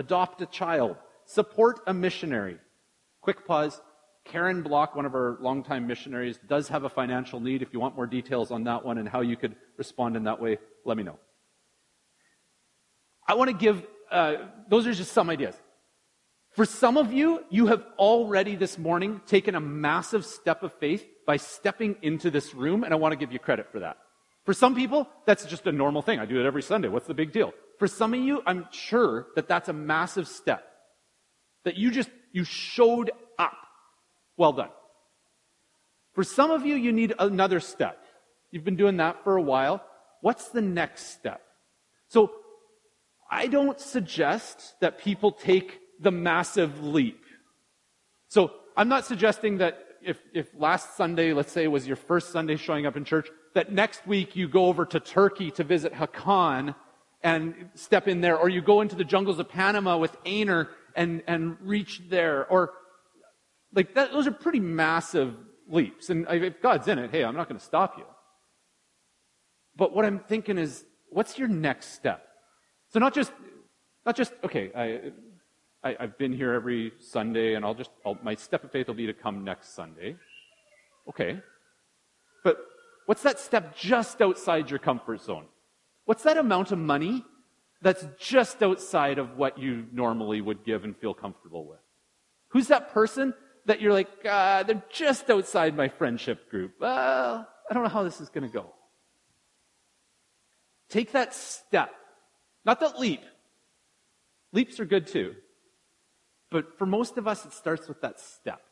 Adopt 0.00 0.40
a 0.40 0.46
child. 0.46 0.96
Support 1.26 1.80
a 1.86 1.92
missionary. 1.92 2.56
Quick 3.20 3.46
pause. 3.46 3.80
Karen 4.24 4.62
Block, 4.62 4.96
one 4.96 5.04
of 5.04 5.14
our 5.14 5.36
longtime 5.40 5.86
missionaries, 5.86 6.38
does 6.48 6.68
have 6.68 6.84
a 6.84 6.88
financial 6.88 7.38
need. 7.38 7.60
If 7.60 7.74
you 7.74 7.80
want 7.80 7.96
more 7.96 8.06
details 8.06 8.50
on 8.50 8.64
that 8.64 8.82
one 8.82 8.96
and 8.96 9.06
how 9.06 9.20
you 9.20 9.36
could 9.36 9.56
respond 9.76 10.16
in 10.16 10.24
that 10.24 10.40
way, 10.40 10.56
let 10.86 10.96
me 10.96 11.02
know. 11.02 11.18
I 13.28 13.34
want 13.34 13.50
to 13.50 13.56
give, 13.56 13.86
uh, 14.10 14.36
those 14.68 14.86
are 14.86 14.94
just 14.94 15.12
some 15.12 15.28
ideas. 15.28 15.54
For 16.52 16.64
some 16.64 16.96
of 16.96 17.12
you, 17.12 17.44
you 17.50 17.66
have 17.66 17.84
already 17.98 18.56
this 18.56 18.78
morning 18.78 19.20
taken 19.26 19.54
a 19.54 19.60
massive 19.60 20.24
step 20.24 20.62
of 20.62 20.72
faith 20.80 21.06
by 21.26 21.36
stepping 21.36 21.96
into 22.00 22.30
this 22.30 22.54
room, 22.54 22.84
and 22.84 22.94
I 22.94 22.96
want 22.96 23.12
to 23.12 23.16
give 23.16 23.32
you 23.32 23.38
credit 23.38 23.70
for 23.70 23.80
that. 23.80 23.98
For 24.46 24.54
some 24.54 24.74
people, 24.74 25.08
that's 25.26 25.44
just 25.44 25.66
a 25.66 25.72
normal 25.72 26.00
thing. 26.00 26.18
I 26.18 26.24
do 26.24 26.40
it 26.40 26.46
every 26.46 26.62
Sunday. 26.62 26.88
What's 26.88 27.06
the 27.06 27.14
big 27.14 27.32
deal? 27.32 27.52
For 27.80 27.88
some 27.88 28.14
of 28.14 28.20
you, 28.20 28.42
I'm 28.46 28.66
sure 28.70 29.26
that 29.36 29.48
that's 29.48 29.70
a 29.70 29.72
massive 29.72 30.28
step. 30.28 30.62
That 31.64 31.76
you 31.76 31.90
just, 31.90 32.10
you 32.30 32.44
showed 32.44 33.10
up. 33.38 33.56
Well 34.36 34.52
done. 34.52 34.68
For 36.12 36.22
some 36.22 36.50
of 36.50 36.66
you, 36.66 36.76
you 36.76 36.92
need 36.92 37.14
another 37.18 37.58
step. 37.58 37.98
You've 38.50 38.64
been 38.64 38.76
doing 38.76 38.98
that 38.98 39.24
for 39.24 39.36
a 39.36 39.42
while. 39.42 39.82
What's 40.20 40.50
the 40.50 40.60
next 40.60 41.06
step? 41.06 41.40
So, 42.08 42.30
I 43.30 43.46
don't 43.46 43.80
suggest 43.80 44.74
that 44.80 44.98
people 44.98 45.32
take 45.32 45.78
the 46.00 46.10
massive 46.10 46.84
leap. 46.84 47.22
So 48.28 48.52
I'm 48.76 48.88
not 48.88 49.06
suggesting 49.06 49.58
that 49.58 49.78
if, 50.02 50.18
if 50.34 50.48
last 50.54 50.96
Sunday, 50.96 51.32
let's 51.32 51.52
say, 51.52 51.66
was 51.68 51.86
your 51.86 51.96
first 51.96 52.30
Sunday 52.30 52.56
showing 52.56 52.86
up 52.86 52.96
in 52.96 53.04
church, 53.04 53.28
that 53.54 53.72
next 53.72 54.06
week 54.06 54.36
you 54.36 54.48
go 54.48 54.66
over 54.66 54.84
to 54.86 55.00
Turkey 55.00 55.50
to 55.52 55.64
visit 55.64 55.94
Hakan 55.94 56.74
and 57.22 57.70
step 57.74 58.08
in 58.08 58.20
there, 58.20 58.36
or 58.36 58.48
you 58.48 58.62
go 58.62 58.80
into 58.80 58.96
the 58.96 59.04
jungles 59.04 59.38
of 59.38 59.48
Panama 59.48 59.98
with 59.98 60.16
Aner 60.24 60.68
and, 60.94 61.22
and 61.26 61.56
reach 61.60 62.02
there, 62.08 62.46
or 62.46 62.72
like 63.72 63.94
that, 63.94 64.12
those 64.12 64.26
are 64.26 64.32
pretty 64.32 64.60
massive 64.60 65.34
leaps. 65.68 66.10
And 66.10 66.26
if 66.28 66.60
God's 66.60 66.88
in 66.88 66.98
it, 66.98 67.10
hey, 67.10 67.24
I'm 67.24 67.36
not 67.36 67.48
going 67.48 67.58
to 67.58 67.64
stop 67.64 67.98
you. 67.98 68.04
But 69.76 69.94
what 69.94 70.04
I'm 70.04 70.18
thinking 70.18 70.58
is, 70.58 70.84
what's 71.10 71.38
your 71.38 71.48
next 71.48 71.94
step? 71.94 72.26
So 72.88 72.98
not 72.98 73.14
just, 73.14 73.32
not 74.04 74.16
just, 74.16 74.32
okay, 74.42 74.70
I, 74.74 75.88
I, 75.88 75.96
have 76.00 76.18
been 76.18 76.32
here 76.32 76.52
every 76.52 76.92
Sunday, 76.98 77.54
and 77.54 77.64
I'll 77.64 77.74
just, 77.74 77.90
I'll, 78.04 78.18
my 78.22 78.34
step 78.34 78.64
of 78.64 78.72
faith 78.72 78.88
will 78.88 78.94
be 78.94 79.06
to 79.06 79.12
come 79.12 79.44
next 79.44 79.74
Sunday. 79.74 80.16
Okay. 81.08 81.40
But 82.42 82.58
what's 83.06 83.22
that 83.22 83.38
step 83.38 83.76
just 83.76 84.20
outside 84.20 84.70
your 84.70 84.80
comfort 84.80 85.22
zone? 85.22 85.46
What's 86.10 86.24
that 86.24 86.38
amount 86.38 86.72
of 86.72 86.78
money 86.80 87.24
that's 87.82 88.04
just 88.18 88.64
outside 88.64 89.20
of 89.20 89.36
what 89.36 89.58
you 89.58 89.86
normally 89.92 90.40
would 90.40 90.64
give 90.64 90.82
and 90.82 90.96
feel 90.96 91.14
comfortable 91.14 91.64
with? 91.64 91.78
Who's 92.48 92.66
that 92.66 92.92
person 92.92 93.32
that 93.66 93.80
you're 93.80 93.92
like, 93.92 94.08
ah, 94.28 94.64
they're 94.66 94.82
just 94.90 95.30
outside 95.30 95.76
my 95.76 95.86
friendship 95.86 96.50
group? 96.50 96.72
Well, 96.80 97.46
I 97.70 97.74
don't 97.74 97.84
know 97.84 97.88
how 97.88 98.02
this 98.02 98.20
is 98.20 98.28
going 98.28 98.42
to 98.42 98.52
go. 98.52 98.72
Take 100.88 101.12
that 101.12 101.32
step. 101.32 101.92
Not 102.64 102.80
that 102.80 102.98
leap. 102.98 103.22
Leaps 104.52 104.80
are 104.80 104.86
good 104.86 105.06
too. 105.06 105.36
But 106.50 106.76
for 106.76 106.86
most 106.86 107.18
of 107.18 107.28
us, 107.28 107.46
it 107.46 107.52
starts 107.52 107.86
with 107.86 108.00
that 108.00 108.18
step. 108.18 108.62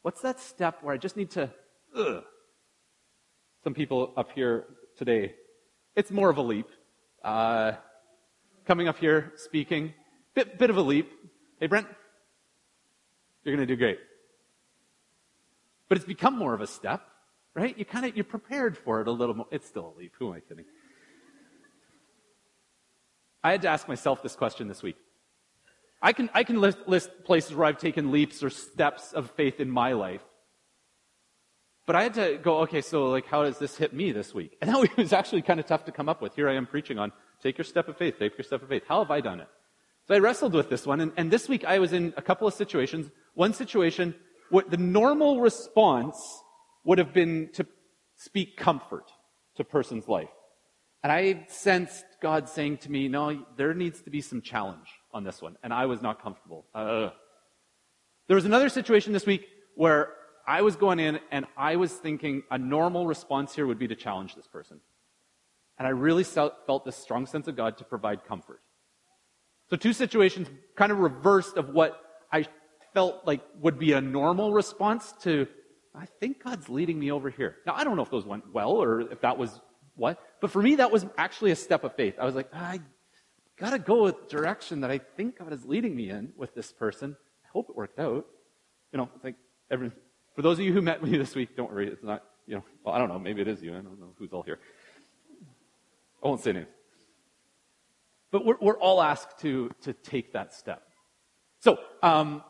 What's 0.00 0.22
that 0.22 0.40
step 0.40 0.78
where 0.80 0.94
I 0.94 0.96
just 0.96 1.14
need 1.14 1.32
to, 1.32 1.50
ugh? 1.94 2.24
Some 3.64 3.74
people 3.74 4.14
up 4.16 4.30
here 4.34 4.64
today, 4.96 5.34
it's 5.94 6.10
more 6.10 6.30
of 6.30 6.36
a 6.38 6.42
leap. 6.42 6.68
Uh, 7.22 7.72
coming 8.64 8.88
up 8.88 8.98
here, 8.98 9.32
speaking, 9.36 9.94
bit, 10.34 10.58
bit 10.58 10.70
of 10.70 10.76
a 10.76 10.82
leap. 10.82 11.10
Hey, 11.60 11.66
Brent, 11.66 11.86
you're 13.44 13.54
going 13.54 13.66
to 13.66 13.72
do 13.72 13.78
great. 13.78 13.98
But 15.88 15.98
it's 15.98 16.06
become 16.06 16.38
more 16.38 16.54
of 16.54 16.60
a 16.60 16.66
step, 16.66 17.02
right? 17.54 17.76
You 17.76 17.84
kind 17.84 18.06
of, 18.06 18.16
you're 18.16 18.24
prepared 18.24 18.76
for 18.76 19.00
it 19.00 19.08
a 19.08 19.12
little 19.12 19.34
more. 19.34 19.46
It's 19.50 19.66
still 19.66 19.94
a 19.94 19.98
leap. 19.98 20.12
Who 20.18 20.28
am 20.28 20.34
I 20.34 20.40
kidding? 20.40 20.64
I 23.44 23.50
had 23.50 23.62
to 23.62 23.68
ask 23.68 23.88
myself 23.88 24.22
this 24.22 24.36
question 24.36 24.68
this 24.68 24.82
week. 24.82 24.96
I 26.00 26.12
can, 26.12 26.30
I 26.32 26.44
can 26.44 26.60
list, 26.60 26.78
list 26.86 27.10
places 27.24 27.54
where 27.54 27.66
I've 27.66 27.78
taken 27.78 28.10
leaps 28.10 28.42
or 28.42 28.50
steps 28.50 29.12
of 29.12 29.30
faith 29.32 29.60
in 29.60 29.70
my 29.70 29.92
life. 29.92 30.22
But 31.84 31.96
I 31.96 32.04
had 32.04 32.14
to 32.14 32.38
go, 32.38 32.58
okay, 32.60 32.80
so 32.80 33.08
like, 33.10 33.26
how 33.26 33.42
does 33.42 33.58
this 33.58 33.76
hit 33.76 33.92
me 33.92 34.12
this 34.12 34.32
week? 34.32 34.56
And 34.60 34.70
that 34.70 34.96
was 34.96 35.12
actually 35.12 35.42
kind 35.42 35.58
of 35.58 35.66
tough 35.66 35.84
to 35.86 35.92
come 35.92 36.08
up 36.08 36.22
with. 36.22 36.34
Here 36.34 36.48
I 36.48 36.54
am 36.54 36.66
preaching 36.66 36.98
on 36.98 37.12
take 37.42 37.58
your 37.58 37.64
step 37.64 37.88
of 37.88 37.96
faith, 37.96 38.18
take 38.18 38.38
your 38.38 38.44
step 38.44 38.62
of 38.62 38.68
faith. 38.68 38.84
How 38.86 39.00
have 39.00 39.10
I 39.10 39.20
done 39.20 39.40
it? 39.40 39.48
So 40.06 40.14
I 40.14 40.18
wrestled 40.18 40.54
with 40.54 40.68
this 40.68 40.86
one, 40.86 41.00
and, 41.00 41.12
and 41.16 41.30
this 41.30 41.48
week 41.48 41.64
I 41.64 41.78
was 41.78 41.92
in 41.92 42.12
a 42.16 42.22
couple 42.22 42.46
of 42.46 42.54
situations. 42.54 43.10
One 43.34 43.52
situation, 43.52 44.14
what 44.50 44.70
the 44.70 44.76
normal 44.76 45.40
response 45.40 46.42
would 46.84 46.98
have 46.98 47.12
been 47.12 47.50
to 47.54 47.66
speak 48.16 48.56
comfort 48.56 49.10
to 49.56 49.62
a 49.62 49.64
person's 49.64 50.08
life. 50.08 50.28
And 51.02 51.10
I 51.10 51.46
sensed 51.48 52.04
God 52.20 52.48
saying 52.48 52.78
to 52.78 52.90
me, 52.90 53.08
no, 53.08 53.44
there 53.56 53.74
needs 53.74 54.02
to 54.02 54.10
be 54.10 54.20
some 54.20 54.40
challenge 54.40 54.88
on 55.12 55.24
this 55.24 55.42
one, 55.42 55.56
and 55.62 55.72
I 55.72 55.86
was 55.86 56.00
not 56.00 56.22
comfortable. 56.22 56.64
Uh, 56.74 57.10
there 58.28 58.36
was 58.36 58.44
another 58.44 58.68
situation 58.68 59.12
this 59.12 59.26
week 59.26 59.46
where 59.74 60.14
I 60.46 60.62
was 60.62 60.76
going 60.76 60.98
in 60.98 61.20
and 61.30 61.46
I 61.56 61.76
was 61.76 61.92
thinking 61.92 62.42
a 62.50 62.58
normal 62.58 63.06
response 63.06 63.54
here 63.54 63.66
would 63.66 63.78
be 63.78 63.88
to 63.88 63.94
challenge 63.94 64.34
this 64.34 64.46
person. 64.46 64.80
And 65.78 65.86
I 65.86 65.90
really 65.90 66.24
felt 66.24 66.84
this 66.84 66.96
strong 66.96 67.26
sense 67.26 67.48
of 67.48 67.56
God 67.56 67.78
to 67.78 67.84
provide 67.84 68.24
comfort. 68.24 68.60
So 69.70 69.76
two 69.76 69.92
situations 69.92 70.48
kind 70.76 70.92
of 70.92 70.98
reversed 70.98 71.56
of 71.56 71.70
what 71.70 72.00
I 72.30 72.46
felt 72.92 73.26
like 73.26 73.40
would 73.60 73.78
be 73.78 73.92
a 73.92 74.00
normal 74.00 74.52
response 74.52 75.14
to, 75.22 75.46
I 75.94 76.06
think 76.20 76.42
God's 76.42 76.68
leading 76.68 76.98
me 76.98 77.10
over 77.10 77.30
here. 77.30 77.56
Now, 77.66 77.74
I 77.74 77.84
don't 77.84 77.96
know 77.96 78.02
if 78.02 78.10
those 78.10 78.26
went 78.26 78.52
well 78.52 78.72
or 78.72 79.00
if 79.00 79.20
that 79.22 79.38
was 79.38 79.60
what, 79.94 80.18
but 80.40 80.50
for 80.50 80.62
me, 80.62 80.76
that 80.76 80.90
was 80.90 81.06
actually 81.16 81.52
a 81.52 81.56
step 81.56 81.84
of 81.84 81.94
faith. 81.94 82.14
I 82.20 82.24
was 82.24 82.34
like, 82.34 82.48
I 82.54 82.80
gotta 83.58 83.78
go 83.78 84.06
a 84.06 84.12
direction 84.28 84.80
that 84.82 84.90
I 84.90 84.98
think 84.98 85.38
God 85.38 85.52
is 85.52 85.64
leading 85.64 85.94
me 85.94 86.10
in 86.10 86.32
with 86.36 86.54
this 86.54 86.72
person. 86.72 87.16
I 87.44 87.48
hope 87.52 87.70
it 87.70 87.76
worked 87.76 87.98
out. 87.98 88.26
You 88.92 88.98
know, 88.98 89.08
it's 89.14 89.24
like, 89.24 89.36
every, 89.70 89.90
for 90.34 90.42
those 90.42 90.58
of 90.58 90.64
you 90.64 90.72
who 90.72 90.82
met 90.82 91.02
me 91.02 91.16
this 91.16 91.34
week, 91.34 91.56
don't 91.56 91.70
worry, 91.70 91.88
it's 91.88 92.02
not, 92.02 92.22
you 92.46 92.56
know, 92.56 92.64
well, 92.84 92.94
I 92.94 92.98
don't 92.98 93.08
know, 93.08 93.18
maybe 93.18 93.40
it 93.40 93.48
is 93.48 93.62
you. 93.62 93.72
I 93.72 93.80
don't 93.80 94.00
know 94.00 94.14
who's 94.18 94.32
all 94.32 94.42
here. 94.42 94.58
I 96.22 96.28
won't 96.28 96.40
say 96.40 96.52
names. 96.52 96.68
But 98.30 98.44
we're, 98.46 98.56
we're 98.60 98.78
all 98.78 99.02
asked 99.02 99.40
to, 99.40 99.70
to 99.82 99.92
take 99.92 100.32
that 100.32 100.54
step. 100.54 100.82
So, 101.60 101.78
um, 102.02 102.42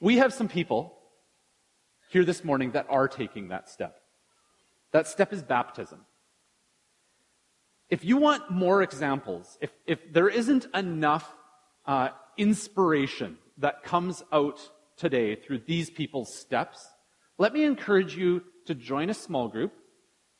we 0.00 0.18
have 0.18 0.32
some 0.32 0.48
people 0.48 0.96
here 2.10 2.24
this 2.24 2.44
morning 2.44 2.72
that 2.72 2.86
are 2.88 3.08
taking 3.08 3.48
that 3.48 3.68
step. 3.68 4.00
That 4.92 5.08
step 5.08 5.32
is 5.32 5.42
baptism. 5.42 6.00
If 7.88 8.04
you 8.04 8.16
want 8.16 8.50
more 8.50 8.82
examples, 8.82 9.58
if, 9.60 9.70
if 9.86 10.12
there 10.12 10.28
isn't 10.28 10.66
enough 10.74 11.30
uh, 11.86 12.08
inspiration 12.36 13.38
that 13.58 13.84
comes 13.84 14.22
out 14.32 14.60
today 14.96 15.36
through 15.36 15.60
these 15.66 15.90
people's 15.90 16.34
steps, 16.34 16.86
let 17.38 17.52
me 17.52 17.64
encourage 17.64 18.16
you 18.16 18.42
to 18.66 18.74
join 18.74 19.10
a 19.10 19.14
small 19.14 19.48
group. 19.48 19.72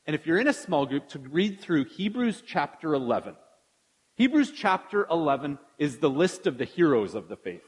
And 0.07 0.15
if 0.15 0.27
you're 0.27 0.39
in 0.39 0.49
a 0.49 0.53
small 0.53 0.87
group, 0.87 1.09
to 1.09 1.19
read 1.19 1.61
through 1.61 1.87
Hebrews 1.87 2.43
chapter 2.47 2.95
11. 2.95 3.35
Hebrews 4.17 4.53
chapter 4.53 5.07
11 5.11 5.59
is 5.79 5.99
the 5.99 6.09
list 6.09 6.47
of 6.47 6.59
the 6.59 6.65
heroes 6.65 7.15
of 7.15 7.29
the 7.29 7.37
faith. 7.37 7.65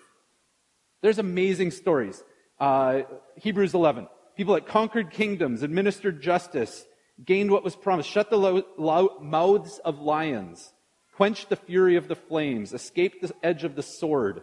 There's 1.03 1.19
amazing 1.19 1.73
stories. 1.73 2.23
Uh, 2.59 3.03
Hebrews 3.37 3.75
11. 3.75 4.09
People 4.37 4.55
that 4.55 4.67
conquered 4.67 5.11
kingdoms, 5.11 5.63
administered 5.63 6.23
justice, 6.23 6.87
gained 7.25 7.51
what 7.51 7.65
was 7.65 7.77
promised, 7.77 8.09
shut 8.09 8.31
the 8.31 8.39
lo- 8.39 8.63
lo- 8.77 9.19
mouths 9.21 9.81
of 9.85 10.01
lions, 10.01 10.73
quenched 11.17 11.49
the 11.49 11.57
fury 11.57 11.97
of 11.97 12.09
the 12.09 12.15
flames, 12.15 12.73
escaped 12.73 13.21
the 13.21 13.33
edge 13.43 13.65
of 13.65 13.75
the 13.75 13.83
sword. 13.83 14.43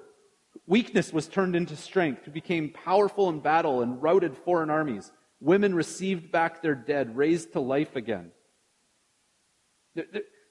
Weakness 0.68 1.14
was 1.14 1.28
turned 1.28 1.56
into 1.56 1.76
strength, 1.76 2.26
who 2.26 2.32
became 2.32 2.70
powerful 2.70 3.30
in 3.30 3.40
battle 3.40 3.82
and 3.82 4.02
routed 4.02 4.38
foreign 4.38 4.70
armies. 4.70 5.12
Women 5.40 5.76
received 5.76 6.32
back 6.32 6.62
their 6.62 6.76
dead, 6.76 7.16
raised 7.16 7.54
to 7.54 7.60
life 7.60 7.96
again. 7.96 8.32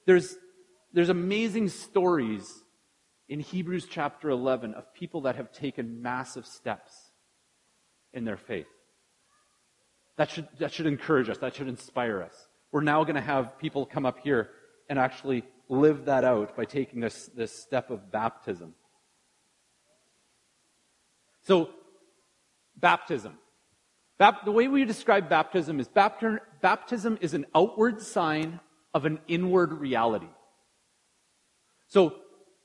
There's, 0.05 0.35
there's 0.93 1.09
amazing 1.09 1.69
stories 1.69 2.63
in 3.27 3.39
Hebrews 3.39 3.87
chapter 3.89 4.29
11 4.29 4.73
of 4.73 4.93
people 4.93 5.21
that 5.21 5.35
have 5.35 5.51
taken 5.51 6.01
massive 6.01 6.45
steps 6.45 6.93
in 8.13 8.23
their 8.23 8.37
faith. 8.37 8.67
That 10.17 10.29
should, 10.29 10.47
that 10.59 10.71
should 10.71 10.85
encourage 10.85 11.29
us. 11.29 11.39
That 11.39 11.55
should 11.55 11.67
inspire 11.67 12.21
us. 12.21 12.47
We're 12.71 12.81
now 12.81 13.03
going 13.03 13.15
to 13.15 13.21
have 13.21 13.57
people 13.59 13.85
come 13.85 14.05
up 14.05 14.19
here 14.23 14.49
and 14.89 14.97
actually 14.99 15.43
live 15.67 16.05
that 16.05 16.23
out 16.23 16.55
by 16.55 16.65
taking 16.65 16.99
this, 16.99 17.29
this 17.35 17.51
step 17.51 17.89
of 17.89 18.11
baptism. 18.11 18.73
So, 21.45 21.69
baptism. 22.75 23.37
Bap- 24.17 24.45
the 24.45 24.51
way 24.51 24.67
we 24.67 24.85
describe 24.85 25.29
baptism 25.29 25.79
is 25.79 25.87
baptism, 25.87 26.39
baptism 26.61 27.17
is 27.21 27.33
an 27.33 27.45
outward 27.53 28.01
sign 28.01 28.59
of 28.93 29.05
an 29.05 29.19
inward 29.27 29.73
reality. 29.73 30.29
So, 31.87 32.15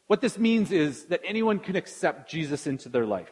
what 0.06 0.20
this 0.20 0.38
means 0.38 0.72
is 0.72 1.04
that 1.06 1.20
anyone 1.24 1.58
can 1.58 1.76
accept 1.76 2.30
Jesus 2.30 2.66
into 2.66 2.88
their 2.88 3.06
life. 3.06 3.30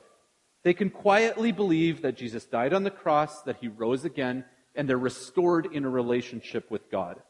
They 0.65 0.75
can 0.75 0.91
quietly 0.91 1.51
believe 1.51 2.03
that 2.03 2.17
Jesus 2.17 2.45
died 2.45 2.73
on 2.73 2.85
the 2.85 2.91
cross, 2.91 3.43
that 3.43 3.57
he 3.61 3.69
rose 3.69 4.05
again, 4.05 4.45
and 4.75 4.89
they're 4.89 4.99
restored 4.99 5.67
in 5.73 5.85
a 5.85 5.89
relationship 5.91 6.71
with 6.71 6.91
God. 6.91 7.21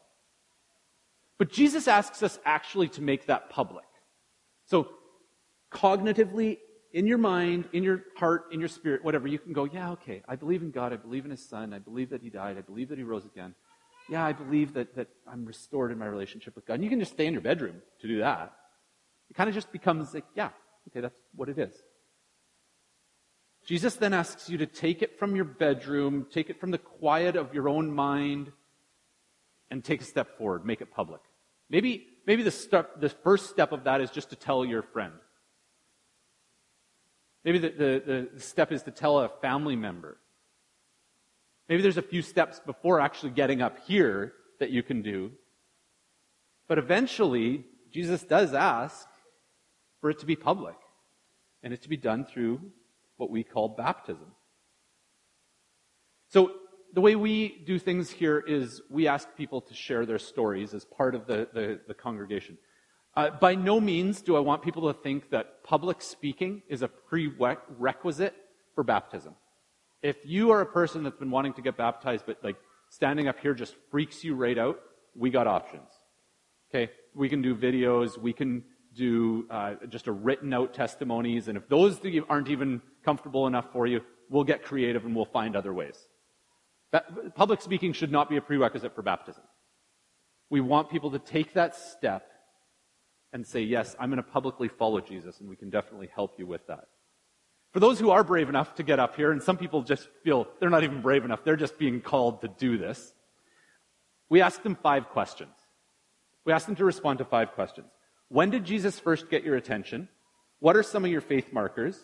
But 1.37 1.51
Jesus 1.51 1.87
asks 1.87 2.21
us 2.21 2.37
actually 2.43 2.89
to 2.89 3.01
make 3.01 3.27
that 3.27 3.49
public. 3.49 3.85
So, 4.65 4.89
cognitively, 5.71 6.57
in 6.91 7.05
your 7.05 7.17
mind, 7.17 7.69
in 7.73 7.83
your 7.83 8.03
heart, 8.17 8.45
in 8.51 8.59
your 8.59 8.69
spirit, 8.69 9.03
whatever, 9.03 9.27
you 9.27 9.37
can 9.37 9.53
go, 9.53 9.65
yeah, 9.65 9.91
okay, 9.91 10.23
I 10.27 10.35
believe 10.35 10.61
in 10.61 10.71
God, 10.71 10.91
I 10.91 10.95
believe 10.95 11.25
in 11.25 11.31
his 11.31 11.47
son, 11.47 11.73
I 11.73 11.79
believe 11.79 12.09
that 12.09 12.21
he 12.21 12.29
died, 12.29 12.57
I 12.57 12.61
believe 12.61 12.89
that 12.89 12.97
he 12.97 13.03
rose 13.03 13.25
again. 13.25 13.53
Yeah, 14.09 14.25
I 14.25 14.33
believe 14.33 14.73
that, 14.73 14.95
that 14.95 15.07
I'm 15.31 15.45
restored 15.45 15.91
in 15.91 15.99
my 15.99 16.07
relationship 16.07 16.55
with 16.55 16.65
God. 16.65 16.75
And 16.75 16.83
you 16.83 16.89
can 16.89 16.99
just 16.99 17.11
stay 17.11 17.27
in 17.27 17.33
your 17.33 17.43
bedroom 17.43 17.75
to 18.01 18.07
do 18.07 18.19
that. 18.19 18.53
It 19.29 19.35
kind 19.35 19.47
of 19.47 19.53
just 19.53 19.71
becomes 19.71 20.13
like, 20.15 20.25
yeah, 20.35 20.49
okay, 20.89 20.99
that's 20.99 21.19
what 21.35 21.47
it 21.47 21.59
is. 21.59 21.73
Jesus 23.65 23.95
then 23.97 24.13
asks 24.13 24.49
you 24.49 24.57
to 24.57 24.65
take 24.65 25.03
it 25.03 25.19
from 25.19 25.35
your 25.35 25.45
bedroom, 25.45 26.25
take 26.31 26.49
it 26.49 26.59
from 26.59 26.71
the 26.71 26.79
quiet 26.79 27.35
of 27.35 27.53
your 27.53 27.69
own 27.69 27.93
mind, 27.93 28.51
and 29.69 29.83
take 29.83 30.01
a 30.01 30.05
step 30.05 30.39
forward, 30.39 30.65
make 30.65 30.81
it 30.81 30.91
public. 30.91 31.21
Maybe, 31.69 32.07
maybe 32.25 32.41
the, 32.41 32.49
step, 32.49 32.99
the 32.99 33.09
first 33.09 33.51
step 33.51 33.71
of 33.71 33.83
that 33.83 34.01
is 34.01 34.09
just 34.09 34.31
to 34.31 34.35
tell 34.35 34.65
your 34.65 34.81
friend. 34.81 35.13
Maybe 37.45 37.59
the, 37.59 37.69
the, 37.69 38.29
the 38.33 38.41
step 38.41 38.71
is 38.71 38.83
to 38.83 38.91
tell 38.91 39.19
a 39.19 39.29
family 39.41 39.75
member. 39.75 40.17
Maybe 41.67 41.81
there's 41.81 41.97
a 41.97 42.01
few 42.01 42.21
steps 42.21 42.59
before 42.59 42.99
actually 42.99 43.31
getting 43.31 43.61
up 43.61 43.77
here 43.85 44.33
that 44.59 44.71
you 44.71 44.83
can 44.83 45.01
do. 45.01 45.31
But 46.67 46.77
eventually, 46.77 47.65
Jesus 47.91 48.23
does 48.23 48.53
ask 48.53 49.07
for 50.01 50.09
it 50.09 50.19
to 50.19 50.25
be 50.25 50.35
public 50.35 50.75
and 51.63 51.73
it 51.73 51.81
to 51.83 51.89
be 51.89 51.97
done 51.97 52.25
through 52.25 52.59
what 53.17 53.29
we 53.29 53.43
call 53.43 53.69
baptism. 53.69 54.31
So 56.29 56.51
the 56.93 57.01
way 57.01 57.15
we 57.15 57.63
do 57.65 57.79
things 57.79 58.09
here 58.09 58.39
is 58.39 58.81
we 58.89 59.07
ask 59.07 59.27
people 59.35 59.61
to 59.61 59.73
share 59.73 60.05
their 60.05 60.19
stories 60.19 60.73
as 60.73 60.85
part 60.85 61.15
of 61.15 61.27
the, 61.27 61.47
the, 61.53 61.79
the 61.87 61.93
congregation. 61.93 62.57
Uh, 63.15 63.29
by 63.31 63.55
no 63.55 63.79
means 63.81 64.21
do 64.21 64.35
I 64.35 64.39
want 64.39 64.61
people 64.61 64.91
to 64.93 64.99
think 64.99 65.29
that 65.31 65.63
public 65.63 66.01
speaking 66.01 66.61
is 66.69 66.81
a 66.81 66.87
prerequisite 66.87 68.35
for 68.75 68.83
baptism. 68.83 69.35
If 70.01 70.17
you 70.23 70.51
are 70.51 70.61
a 70.61 70.65
person 70.65 71.03
that's 71.03 71.17
been 71.17 71.31
wanting 71.31 71.53
to 71.53 71.61
get 71.61 71.75
baptized, 71.75 72.25
but 72.25 72.37
like 72.43 72.55
standing 72.89 73.27
up 73.27 73.39
here 73.39 73.53
just 73.53 73.75
freaks 73.91 74.23
you 74.23 74.35
right 74.35 74.57
out, 74.57 74.79
we 75.15 75.29
got 75.29 75.47
options. 75.47 75.89
Okay? 76.69 76.91
We 77.13 77.27
can 77.29 77.41
do 77.41 77.55
videos, 77.55 78.17
we 78.17 78.31
can 78.31 78.63
do 78.95 79.45
uh, 79.49 79.75
just 79.89 80.07
a 80.07 80.11
written 80.11 80.53
out 80.53 80.73
testimonies, 80.73 81.47
and 81.47 81.57
if 81.57 81.67
those 81.67 81.99
aren't 82.29 82.49
even 82.49 82.81
comfortable 83.03 83.47
enough 83.47 83.65
for 83.71 83.87
you, 83.87 84.01
we'll 84.29 84.43
get 84.43 84.63
creative 84.63 85.05
and 85.05 85.15
we'll 85.15 85.25
find 85.25 85.55
other 85.55 85.73
ways. 85.73 86.07
public 87.35 87.61
speaking 87.61 87.93
should 87.93 88.11
not 88.11 88.29
be 88.29 88.37
a 88.37 88.41
prerequisite 88.41 88.95
for 88.95 89.01
baptism. 89.01 89.43
We 90.49 90.61
want 90.61 90.89
people 90.89 91.11
to 91.11 91.19
take 91.19 91.53
that 91.53 91.75
step 91.75 92.23
and 93.33 93.45
say, 93.45 93.61
Yes, 93.61 93.95
I'm 93.99 94.09
going 94.09 94.23
to 94.23 94.29
publicly 94.29 94.67
follow 94.67 95.01
Jesus, 95.01 95.39
and 95.39 95.49
we 95.49 95.55
can 95.55 95.69
definitely 95.69 96.09
help 96.13 96.39
you 96.39 96.45
with 96.45 96.65
that. 96.67 96.87
For 97.71 97.79
those 97.79 97.99
who 97.99 98.09
are 98.09 98.23
brave 98.23 98.49
enough 98.49 98.75
to 98.75 98.83
get 98.83 98.99
up 98.99 99.15
here, 99.15 99.31
and 99.31 99.41
some 99.41 99.57
people 99.57 99.83
just 99.83 100.07
feel 100.23 100.47
they're 100.59 100.69
not 100.69 100.83
even 100.83 101.01
brave 101.01 101.23
enough, 101.23 101.43
they're 101.43 101.55
just 101.55 101.77
being 101.77 102.01
called 102.01 102.41
to 102.41 102.47
do 102.47 102.77
this, 102.77 103.13
we 104.29 104.41
ask 104.41 104.61
them 104.63 104.75
five 104.75 105.09
questions. 105.09 105.53
We 106.45 106.53
ask 106.53 106.65
them 106.65 106.75
to 106.77 106.85
respond 106.85 107.19
to 107.19 107.25
five 107.25 107.51
questions. 107.51 107.87
When 108.29 108.49
did 108.49 108.63
Jesus 108.63 108.99
first 108.99 109.29
get 109.29 109.43
your 109.43 109.55
attention? 109.55 110.07
What 110.59 110.75
are 110.75 110.83
some 110.83 111.05
of 111.05 111.11
your 111.11 111.21
faith 111.21 111.51
markers? 111.51 111.99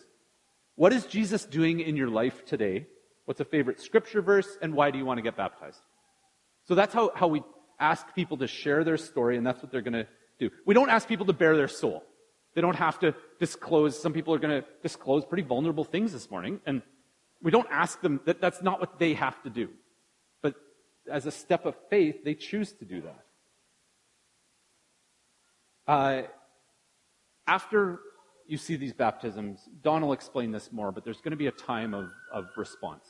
What 0.74 0.92
is 0.92 1.06
Jesus 1.06 1.44
doing 1.44 1.80
in 1.80 1.96
your 1.96 2.08
life 2.08 2.44
today? 2.44 2.86
What's 3.24 3.40
a 3.40 3.44
favorite 3.44 3.80
scripture 3.80 4.22
verse? 4.22 4.58
And 4.60 4.74
why 4.74 4.90
do 4.90 4.98
you 4.98 5.04
want 5.04 5.18
to 5.18 5.22
get 5.22 5.36
baptized? 5.36 5.80
So 6.64 6.74
that's 6.74 6.92
how, 6.92 7.12
how 7.14 7.28
we 7.28 7.42
ask 7.78 8.14
people 8.14 8.36
to 8.38 8.46
share 8.46 8.84
their 8.84 8.96
story, 8.96 9.36
and 9.36 9.46
that's 9.46 9.62
what 9.62 9.70
they're 9.70 9.82
going 9.82 9.94
to 9.94 10.06
do. 10.38 10.50
We 10.64 10.74
don't 10.74 10.90
ask 10.90 11.08
people 11.08 11.26
to 11.26 11.32
bare 11.32 11.56
their 11.56 11.68
soul. 11.68 12.04
They 12.54 12.60
don't 12.60 12.76
have 12.76 12.98
to 13.00 13.14
disclose. 13.38 14.00
Some 14.00 14.12
people 14.12 14.34
are 14.34 14.38
going 14.38 14.62
to 14.62 14.68
disclose 14.82 15.24
pretty 15.24 15.42
vulnerable 15.42 15.84
things 15.84 16.12
this 16.12 16.30
morning, 16.30 16.60
and 16.66 16.82
we 17.42 17.50
don't 17.50 17.68
ask 17.70 18.00
them 18.00 18.20
that 18.24 18.40
that's 18.40 18.62
not 18.62 18.80
what 18.80 18.98
they 18.98 19.14
have 19.14 19.42
to 19.42 19.50
do. 19.50 19.68
But 20.42 20.54
as 21.10 21.26
a 21.26 21.30
step 21.30 21.66
of 21.66 21.74
faith, 21.90 22.24
they 22.24 22.34
choose 22.34 22.72
to 22.72 22.84
do 22.84 23.02
that. 23.02 23.22
Uh, 25.86 26.22
after 27.46 28.00
you 28.46 28.56
see 28.56 28.76
these 28.76 28.92
baptisms, 28.92 29.68
Don 29.82 30.02
will 30.02 30.12
explain 30.12 30.50
this 30.50 30.72
more, 30.72 30.92
but 30.92 31.04
there's 31.04 31.20
going 31.20 31.32
to 31.32 31.36
be 31.36 31.46
a 31.46 31.52
time 31.52 31.94
of, 31.94 32.10
of 32.32 32.46
response. 32.56 33.06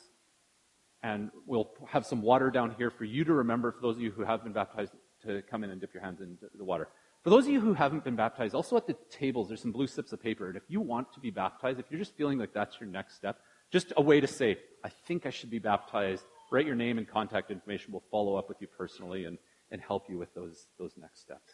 And 1.03 1.31
we'll 1.45 1.69
have 1.87 2.05
some 2.05 2.21
water 2.21 2.49
down 2.49 2.75
here 2.77 2.89
for 2.89 3.03
you 3.05 3.23
to 3.23 3.33
remember, 3.33 3.71
for 3.71 3.81
those 3.81 3.95
of 3.95 4.01
you 4.01 4.11
who 4.11 4.23
have 4.23 4.43
been 4.43 4.53
baptized, 4.53 4.91
to 5.25 5.41
come 5.49 5.63
in 5.63 5.69
and 5.69 5.79
dip 5.79 5.93
your 5.93 6.03
hands 6.03 6.21
in 6.21 6.37
the 6.55 6.63
water. 6.63 6.89
For 7.27 7.31
those 7.31 7.45
of 7.45 7.51
you 7.51 7.59
who 7.59 7.73
haven't 7.73 8.05
been 8.05 8.15
baptized, 8.15 8.55
also 8.55 8.77
at 8.77 8.87
the 8.87 8.95
tables, 9.09 9.49
there's 9.49 9.61
some 9.61 9.73
blue 9.73 9.87
slips 9.87 10.13
of 10.13 10.23
paper. 10.23 10.47
And 10.47 10.55
if 10.55 10.63
you 10.69 10.79
want 10.79 11.11
to 11.11 11.19
be 11.19 11.29
baptized, 11.29 11.77
if 11.77 11.87
you're 11.89 11.99
just 11.99 12.15
feeling 12.15 12.37
like 12.37 12.53
that's 12.53 12.79
your 12.79 12.87
next 12.87 13.15
step, 13.15 13.41
just 13.69 13.91
a 13.97 14.01
way 14.01 14.21
to 14.21 14.27
say, 14.27 14.57
I 14.85 14.87
think 14.87 15.25
I 15.25 15.29
should 15.29 15.49
be 15.49 15.59
baptized, 15.59 16.23
write 16.53 16.65
your 16.65 16.75
name 16.75 16.97
and 16.97 17.05
contact 17.05 17.51
information. 17.51 17.91
We'll 17.91 18.05
follow 18.09 18.37
up 18.37 18.47
with 18.47 18.61
you 18.61 18.67
personally 18.67 19.25
and, 19.25 19.37
and 19.71 19.81
help 19.81 20.09
you 20.09 20.17
with 20.17 20.33
those, 20.35 20.67
those 20.79 20.93
next 20.95 21.19
steps. 21.19 21.51